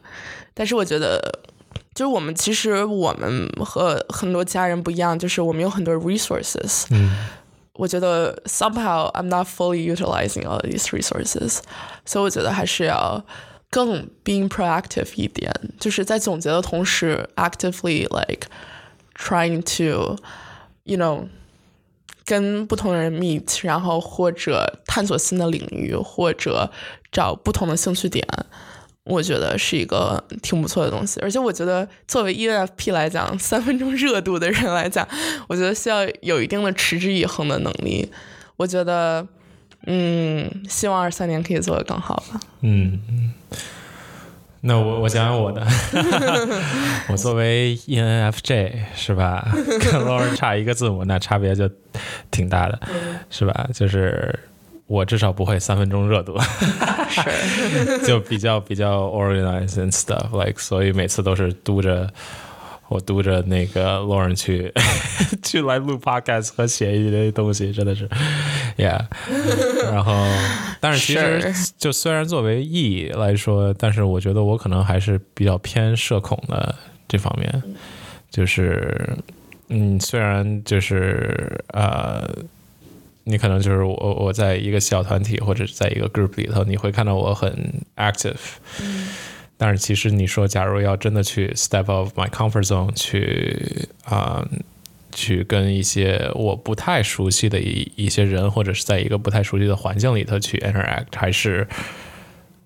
[0.54, 1.20] 但是我觉得，
[1.94, 6.86] 就是我们其实我们和很多家人不一样，就是我们有很多 resources。
[6.92, 7.28] 嗯
[7.78, 11.60] 我觉得 somehow I'm not fully utilizing all these resources，
[12.06, 13.26] 所以我觉得还是要
[13.70, 18.48] 更 being proactive 一点，就是在总结的同时，actively like
[19.14, 20.16] trying to
[20.84, 21.28] you know
[22.31, 26.71] 跟不同人 meet，然后或者探索新的领域，或者
[27.11, 28.25] 找不同的兴趣点。
[29.03, 35.09] 我觉得是一个挺不错的东西，而且我觉得作为 ENFP 来讲，三分钟热度的人来讲，
[35.49, 38.09] 我觉得需要有一定的持之以恒的能力。
[38.57, 39.27] 我觉得，
[39.87, 42.39] 嗯，希望二三年可以做得更好吧。
[42.61, 43.33] 嗯嗯。
[44.63, 45.67] 那我我讲讲我的，
[47.09, 51.69] 我作为 E ENFJ 是吧， 跟 Lauren 差一个字母，那差别就
[52.31, 52.79] 挺大的，
[53.31, 53.69] 是吧？
[53.73, 54.39] 就是
[54.87, 56.39] 我至少不会三分钟热度，
[57.09, 62.11] 是，就比较比较 organized and stuff，like 所以每次都是督着
[62.89, 64.73] 我督着那个 Lauren 去
[65.43, 68.07] 去来录 podcast 和写一堆东西，真的是
[68.77, 69.05] ，yeah。
[69.93, 70.13] 然后，
[70.81, 76.75] 但是其实就虽然作为 E 来说，但是我觉得我可能还是比较偏社恐的
[77.09, 77.63] 这方面，
[78.31, 79.17] 就是
[79.69, 82.29] 嗯，虽然就是呃。
[83.25, 87.53] 你可能就是我，我在一个小团体或者是在一个 group 里头，你会看到我很
[87.97, 88.35] active，、
[89.57, 94.45] 但是其实你说，假如要真的去 step out of my comfort zone，去啊、
[95.13, 101.67] 去跟一些我不太熟悉的一一些人，或者是在一个不太熟悉的环境里头去 interact，还是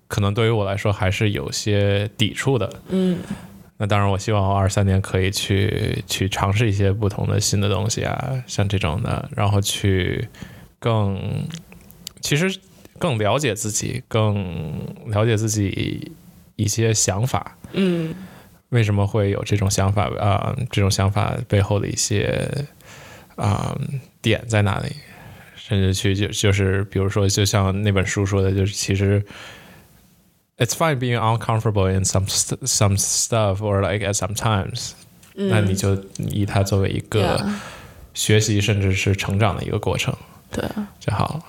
[0.07, 2.71] 可能对于我来说还是有些抵触的。
[2.89, 3.17] 嗯，
[3.77, 10.27] 那当然，我希望我二三年可以去去尝试一些不同的新的东西啊，像这种的，然后去
[10.79, 11.45] 更
[12.21, 12.57] 其实
[12.97, 16.11] 更了解自己，更了解自己
[16.55, 17.57] 一些想法。
[17.73, 18.13] 嗯，
[18.75, 22.47] 为什么会有这种想法啊、这种想法背后的一些
[23.37, 23.75] 啊、
[24.21, 24.95] 点在哪里？
[25.55, 29.25] 甚至去就就是比如说，就像那本书说的，就是其实
[30.57, 34.91] it's fine being uncomfortable in some st- some stuff or like at some times，、
[35.33, 37.43] 那你就以它作为一个
[38.13, 40.15] 学习甚至是成长的一个过程
[40.51, 40.63] 对
[40.99, 41.43] 就好了。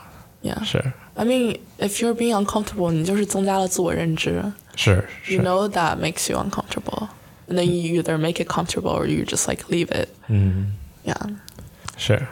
[0.51, 0.65] ，Yeah。
[0.65, 0.83] 是
[1.17, 4.53] I mean, if you're being uncomfortable，你就是增加了自我认知。
[4.77, 7.09] 是 You，know that makes you uncomfortable,
[7.49, 10.09] and then you either make it comfortable or you just like leave it.
[10.29, 11.37] 嗯，Yeah.
[11.97, 12.27] 是。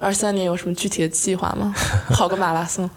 [0.00, 1.72] 二三年有什么具体的计划吗？
[2.10, 2.90] 跑个马拉松。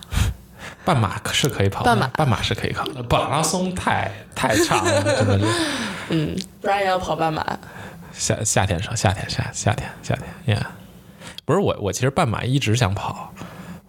[0.84, 5.46] 半马可是可以跑的，半马半马是可以跑的，马拉松太太长了，真的是。
[6.10, 7.46] 嗯，不然也要跑半马。
[8.12, 10.66] 夏夏天说，夏天夏夏天夏天，yeah，
[11.44, 13.34] 不是我我其实半马一直想跑，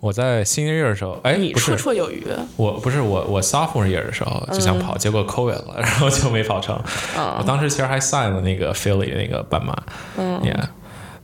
[0.00, 2.24] 我在 senior year 的时候，哎，你绰绰有余。
[2.56, 6.78] 我不是我我 sophomore year 的时候就想跑，结果 covid 了， 然后就没跑成。
[7.16, 9.74] 我当时其实还 sign 了那个 Philly 那个半马，
[10.16, 10.64] 嗯，yeah，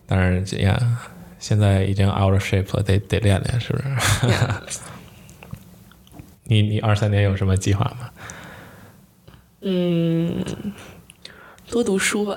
[0.06, 0.76] 但是 yeah，
[1.38, 3.84] 现在已经 out of shape 了，得得练练，是不是？
[6.44, 8.10] 你你二三年有什么计划吗？
[9.60, 10.44] 嗯，
[11.70, 12.36] 多读书吧。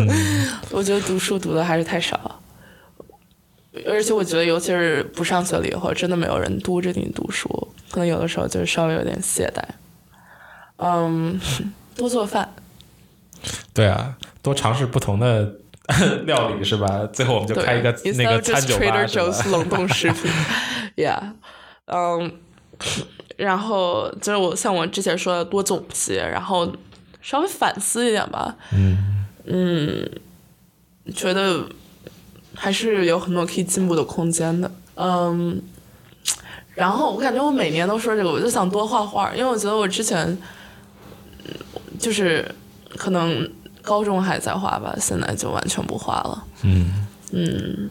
[0.70, 2.33] 我觉得读书读的还是太少。
[3.94, 7.48] 而且我觉得，尤其是不上学了以后，真的没有人督着你读书，
[7.90, 9.62] 可能有的时候就是稍微有点懈怠。
[10.76, 11.40] 嗯，
[11.96, 12.54] 多做饭，
[13.72, 15.54] 对啊，多尝试不同的
[16.26, 17.08] 料理是吧？
[17.12, 20.30] 最后我们就开一个那个餐酒吧？Joe's 冷冻食品
[20.96, 21.20] ，Yeah，
[21.86, 22.32] 嗯，
[23.36, 26.72] 然后就是我像我之前说的多总结，然后
[27.22, 29.10] 稍微反思一点吧，嗯。
[29.46, 30.10] 嗯
[31.14, 31.62] 觉得
[32.54, 35.62] 还是有很多可以进步的空间的，嗯。
[36.74, 40.26] 然后我感觉我每年都说这个，我就想多画画，因为我觉得我之前
[41.44, 41.54] 嗯
[42.00, 42.52] 就是
[42.96, 43.48] 可能
[43.80, 46.44] 高中还在画吧，现在就完全不画了。
[46.62, 47.88] 嗯嗯，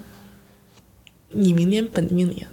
[1.30, 2.46] 你明年本命年，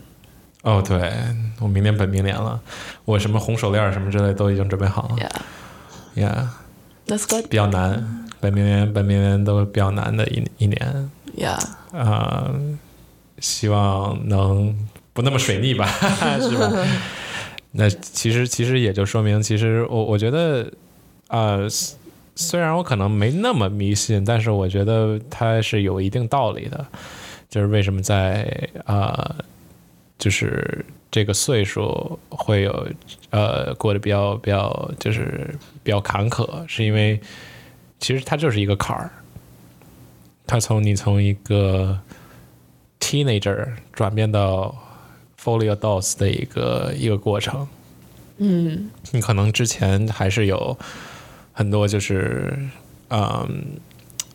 [0.63, 1.13] 哦，对，
[1.59, 2.61] 我明年本命年了，
[3.05, 5.17] 我什么红手链什么之类都已经准备好了
[6.15, 7.49] Yeah,，Yeah，that's good.
[7.49, 11.59] 比较难，本命年本命年都比较难的一一年，Yeah，
[11.97, 12.55] 啊、
[13.39, 14.77] 希望能
[15.15, 15.87] 不那么水逆吧，
[16.39, 16.87] 是吧？
[17.73, 20.71] 那其实其实也就说明，其实我我觉得，
[21.29, 21.97] 呃，虽
[22.37, 26.87] 虽然我可能没那么迷信，但是我觉得它是有一定道理的。
[27.49, 29.37] 就是为什么在啊、呃
[30.19, 32.89] 就是这个岁数会有
[33.31, 37.19] 呃过得比较比较就是比较坎坷，是因为
[37.99, 39.11] 其实它就是一个坎儿。
[40.51, 41.97] 它从你从一个
[42.99, 44.75] teenager 转变到
[45.41, 47.69] fully adults 的一个一个过程。
[48.39, 50.77] 嗯你可能之前还是有
[51.53, 52.53] 很多就是
[53.11, 53.79] 嗯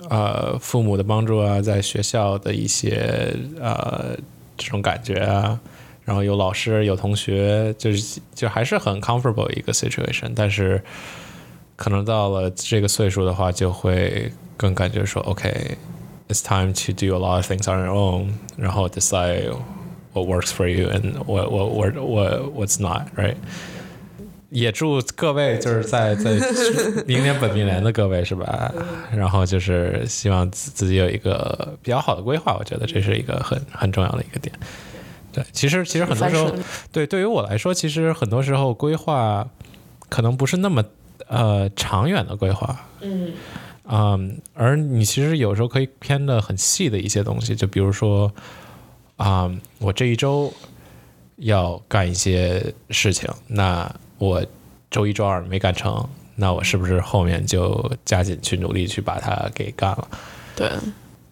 [0.07, 4.15] 呃父母的帮助啊，在学校的一些呃
[4.55, 5.59] 这种感觉啊，
[6.05, 10.81] 然后有老师有同学，就是就还是很 comfortable 一个 situation，但是
[11.75, 15.77] 可能到了这个岁数的话，就会更感觉说 OK。
[16.27, 19.55] It's time to do a lot of things on your own，然后 decide
[20.13, 23.35] what works for you and what what what what what's not right。
[24.49, 26.31] 也祝各位就是在在
[27.05, 28.73] 明年本命年的各位是吧？
[29.13, 34.55] 然后就是希望自自己有一个比较好的规划，我觉得这是一个很很重要的一个点。
[35.33, 36.51] 对，其实其实很多时候，
[36.91, 39.45] 对对于我来说，其实很多时候规划
[40.09, 40.81] 可能不是那么
[41.27, 43.33] 呃长远的规划，嗯
[43.87, 48.31] 嗯，而你其实有时候可以偏的很细的一些东西，就比如说，
[49.17, 50.51] 啊、我这一周
[51.37, 54.43] 要干一些事情，那我
[54.89, 60.07] 周一周二没干成，那我是不是后面就加紧去努力去把它给干了？
[60.55, 60.71] 对，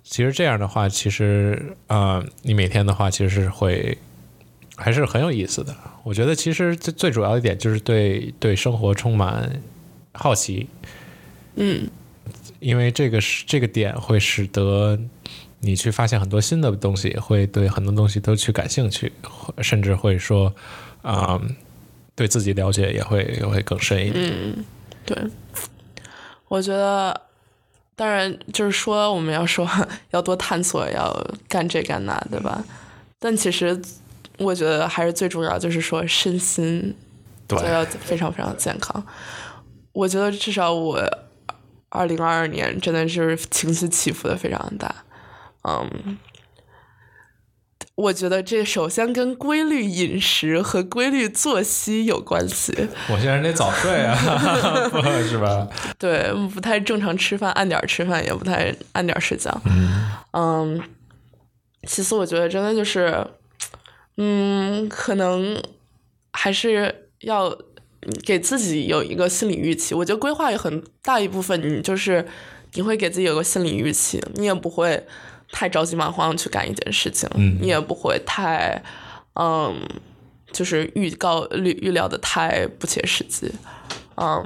[0.03, 3.97] 其实这样的话，其实啊、呃你每天的话，其实是会
[4.75, 5.75] 还是很有意思的。
[6.03, 9.61] 我觉得其实最最主要一点就是对对生活充满
[10.11, 10.67] 好奇，
[11.55, 11.89] 嗯
[12.64, 14.98] 因为这个是这个点会使得
[15.60, 19.11] 你去发现很多新的东西，会对很多东西都去感兴趣，
[19.61, 20.53] 甚至会说，
[21.02, 21.40] 啊、
[22.15, 24.31] 对自己了解也会也会更深一点。
[24.31, 24.65] 嗯，
[25.06, 25.18] 对，
[26.48, 27.22] 我觉得。
[27.95, 29.69] 当然，就是说我们要说
[30.10, 31.15] 要多探索，要
[31.48, 32.65] 干这干那，对吧？
[33.19, 33.80] 但其实
[34.40, 36.95] 我觉得还是最重要，就是说身心
[37.48, 39.06] 都要非常非常健康。
[39.91, 40.99] 我觉得至少我
[41.94, 44.94] 二零二二年真的是情绪起伏的非常大，
[45.64, 46.18] 嗯，
[47.95, 52.74] 我觉得这首先跟规律饮食和规律作息有关系。
[53.11, 54.18] 我现在得早睡啊，
[54.90, 55.68] 不是吧？
[55.99, 59.61] 对，不太正常吃饭，按点儿吃饭，也不太按点儿睡觉。
[60.32, 60.82] 嗯，
[61.88, 63.28] 其次，我觉得真的就是，
[64.18, 65.61] 嗯，可能
[66.32, 67.56] 还是要
[68.23, 69.93] 给自己有一个心理预期。
[69.93, 72.25] 我觉得规划有很大一部分，你就是
[72.73, 75.05] 你会给自己有个心理预期，你也不会
[75.51, 78.81] 太着急忙慌去干一件事情，嗯你也不会太，
[79.35, 79.75] 嗯，
[80.51, 83.51] 就是预告预预料的太不切实际，
[84.15, 84.43] 嗯。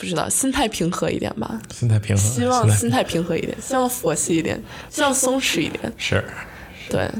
[0.00, 1.60] 不知道，心态平和一点吧。
[1.74, 6.24] 心态平和，希望心态平和一点，希望佛系一点，希望松弛一点，是
[6.88, 7.10] 对。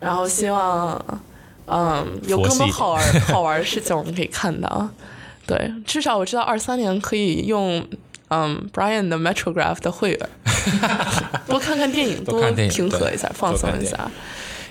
[0.00, 1.22] 然后希望，
[1.66, 4.88] 嗯，有更多好玩好玩的事情我们可以看到。
[5.46, 7.86] 对，至少我知道二三年可以用，
[8.30, 10.28] 嗯，Brian 的 Metrograph 的会员，
[11.46, 14.10] 多看看电影，多平和一下，放松一下。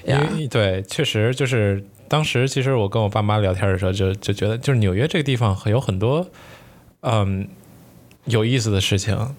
[0.05, 6.27] 因，为对，确实就是当时其实我跟我爸妈聊天的时候就，就觉得就是纽约这个地方有很多
[7.01, 7.47] 嗯
[8.26, 9.34] 有意思的事情，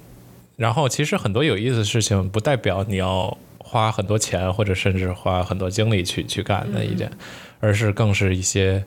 [0.56, 3.36] 然后其实很多有意思的事情不代表你要
[3.68, 7.10] 花很多钱或者甚至花很多精力去去干的一件，
[7.59, 8.84] 而是更是一些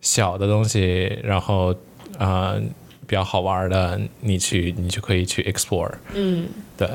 [0.00, 1.72] 小的东西，然后
[2.16, 2.62] 啊、呃
[3.06, 5.92] 比较好玩的，你去你就可以去 explore。
[6.14, 6.88] 嗯，对，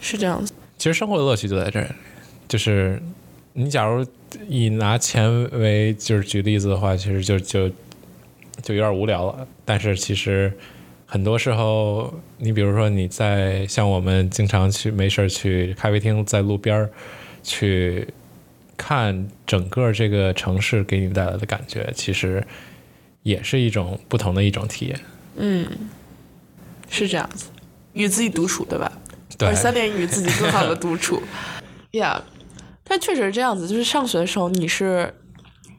[0.00, 0.52] 是这样子。
[0.78, 1.88] 其其实生活的乐趣就在这儿，
[2.46, 3.00] 就是
[3.54, 4.06] 你假如
[4.46, 7.66] 以拿钱为就是举例子的话，其实就就
[8.62, 9.48] 就有点无聊了。
[9.64, 10.52] 但是其实
[11.14, 16.90] 很多时候，你比如说你在像我们经常去没事儿去咖啡厅，在路边儿
[17.40, 18.08] 去
[18.76, 22.44] 看整个这个城市给你带来的感觉，其实
[23.22, 25.00] 也是一种不同的一种体验。
[25.36, 25.64] 嗯
[26.90, 27.46] 是这样子，
[27.92, 28.90] 与自己独处，对吧？
[29.38, 31.22] 对二三年与自己更好的独处，
[31.92, 32.22] Yeah。
[32.82, 35.14] 但确实是这样子，就是上学的时候你是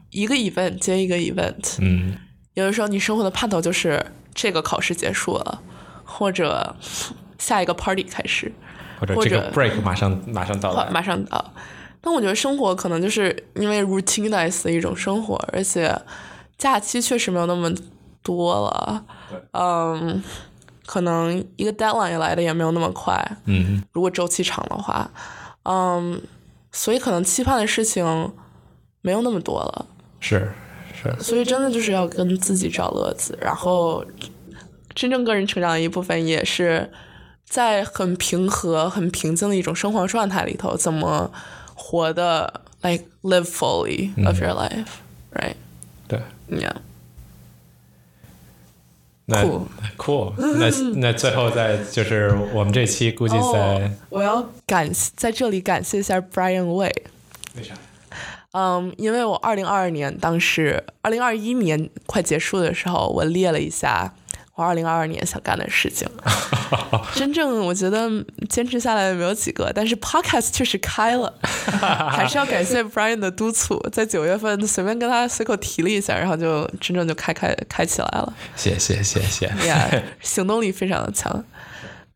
[0.08, 2.16] 一个 event 接一个 event，嗯，
[2.54, 4.02] 有的时候你生活的盼头就是
[4.36, 5.62] 这个考试结束了，
[6.04, 6.76] 或者
[7.38, 8.52] 下一个 party 开始，
[9.00, 11.52] 或者这个 break 马上马上到来，马上到。
[12.02, 15.92] 但我觉得生活可能就是因为 routinize 的一种生活，而且
[16.56, 17.68] 假期确实没有那么
[18.22, 19.04] 多了。
[19.52, 20.22] 嗯，
[20.84, 23.20] 可能一个 deadline 来的也没有那么快。
[23.46, 25.10] 嗯，如果周期长的话，
[25.64, 26.20] 嗯，
[26.70, 28.32] 所以可能期盼的事情
[29.00, 29.86] 没有那么多了。
[30.20, 30.52] 是
[31.18, 34.04] 是，所以真的就是要跟自己找乐子，然后
[34.94, 36.90] 真正个人成长的一部分也是
[37.44, 41.30] 在很平和、很平静的一种生活状态里头，怎么
[41.74, 44.86] 活的 like live fully of your life,
[45.32, 45.54] right?
[46.08, 46.20] 对。
[46.48, 46.76] Yeah.
[49.24, 49.62] 那 Cool
[49.98, 56.92] 酷，那那最后再就是我们这期估计在哦，我要感在这里感谢一下 Brian Way。
[57.56, 57.74] 为啥？
[58.58, 64.14] 嗯，因为我二零二二年当时二零二一年快结束的时候，我列了一下
[64.54, 66.08] 我二零二二年想干的事情。
[67.14, 68.10] 真正我觉得
[68.48, 71.30] 坚持下来的没有几个，但是 Podcast 确实开了，
[72.10, 78.32] 还是要感谢 Brian 的督促，在九月份随便跟他随口提了一下，然后就真正就开开开起来了。
[78.56, 81.44] 谢谢谢谢，Yeah，行动力非常的强。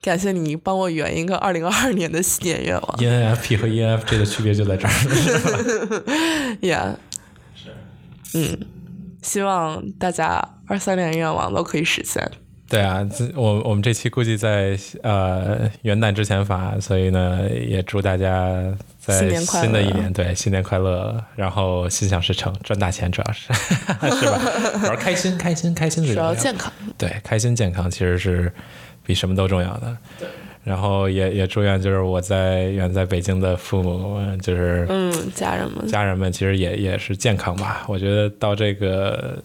[0.02, 2.96] 感谢你帮我圆一个二零二二年的新年愿望。
[2.96, 4.92] ENFP 和 ENFJ 的区别就在这儿。
[6.62, 6.96] Yeah，
[8.34, 8.58] 嗯，
[9.22, 12.30] 希望大家二三年愿望都可以实现。
[12.66, 18.48] 对啊，这我我们这期估计在呃元旦之前发，所以呢，也祝大家
[19.00, 23.52] 在新的一年对新年快乐，然后心想事成，赚大钱主要是
[24.16, 24.40] 是吧？
[24.80, 26.32] 主要是开心开心开心最主重要。
[26.32, 28.52] 要健康，对，开心健康其实是
[29.10, 29.96] 比什么都重要的。
[30.62, 37.82] 然后也也祝愿就是我在远在北京的父母，呃就是嗯，家人们，家人们，其实也也是健康吧。
[37.88, 39.42] 我觉得到这个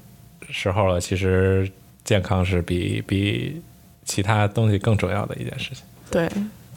[0.51, 1.67] 时候了，其实
[2.03, 3.59] 健康是比比
[4.03, 5.83] 其他东西更重要的一件事情。
[6.11, 6.27] 对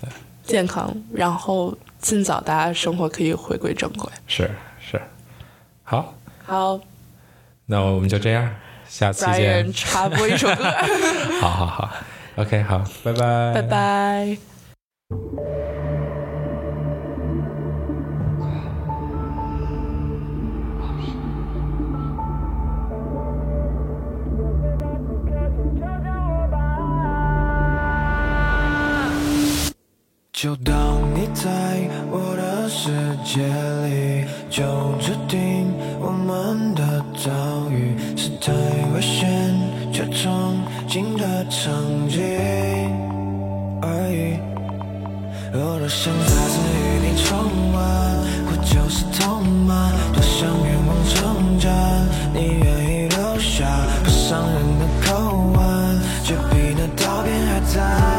[0.01, 0.09] 对，
[0.45, 4.11] 健康，然后尽早大家生活可以回归正轨。
[4.29, 4.49] 是
[4.81, 4.99] 是，
[5.83, 6.15] 好，
[6.47, 6.81] 好
[7.67, 8.49] 那我们就这样，
[8.89, 9.71] 下期见。
[9.73, 10.65] 插播一首歌，
[11.43, 11.91] 好好好
[12.39, 13.63] ，OK，好，拜拜，拜。
[13.63, 14.39] 拜。
[30.33, 31.51] 就当你在
[32.13, 32.93] 我的世
[33.25, 33.43] 界
[33.89, 34.63] 里，就
[35.01, 38.53] 注定我们的遭遇是太
[38.95, 39.27] 危险
[39.99, 40.55] 却憧
[40.89, 41.75] 憬的场
[42.09, 42.23] 景
[43.83, 44.39] 而已
[45.53, 47.37] 我多想再次与你重
[47.73, 47.79] 温
[48.47, 51.69] 不就是痛吗多想愿望成真
[52.33, 53.67] 你愿意留下
[54.05, 58.18] 不伤人的口吻却比那刀片还在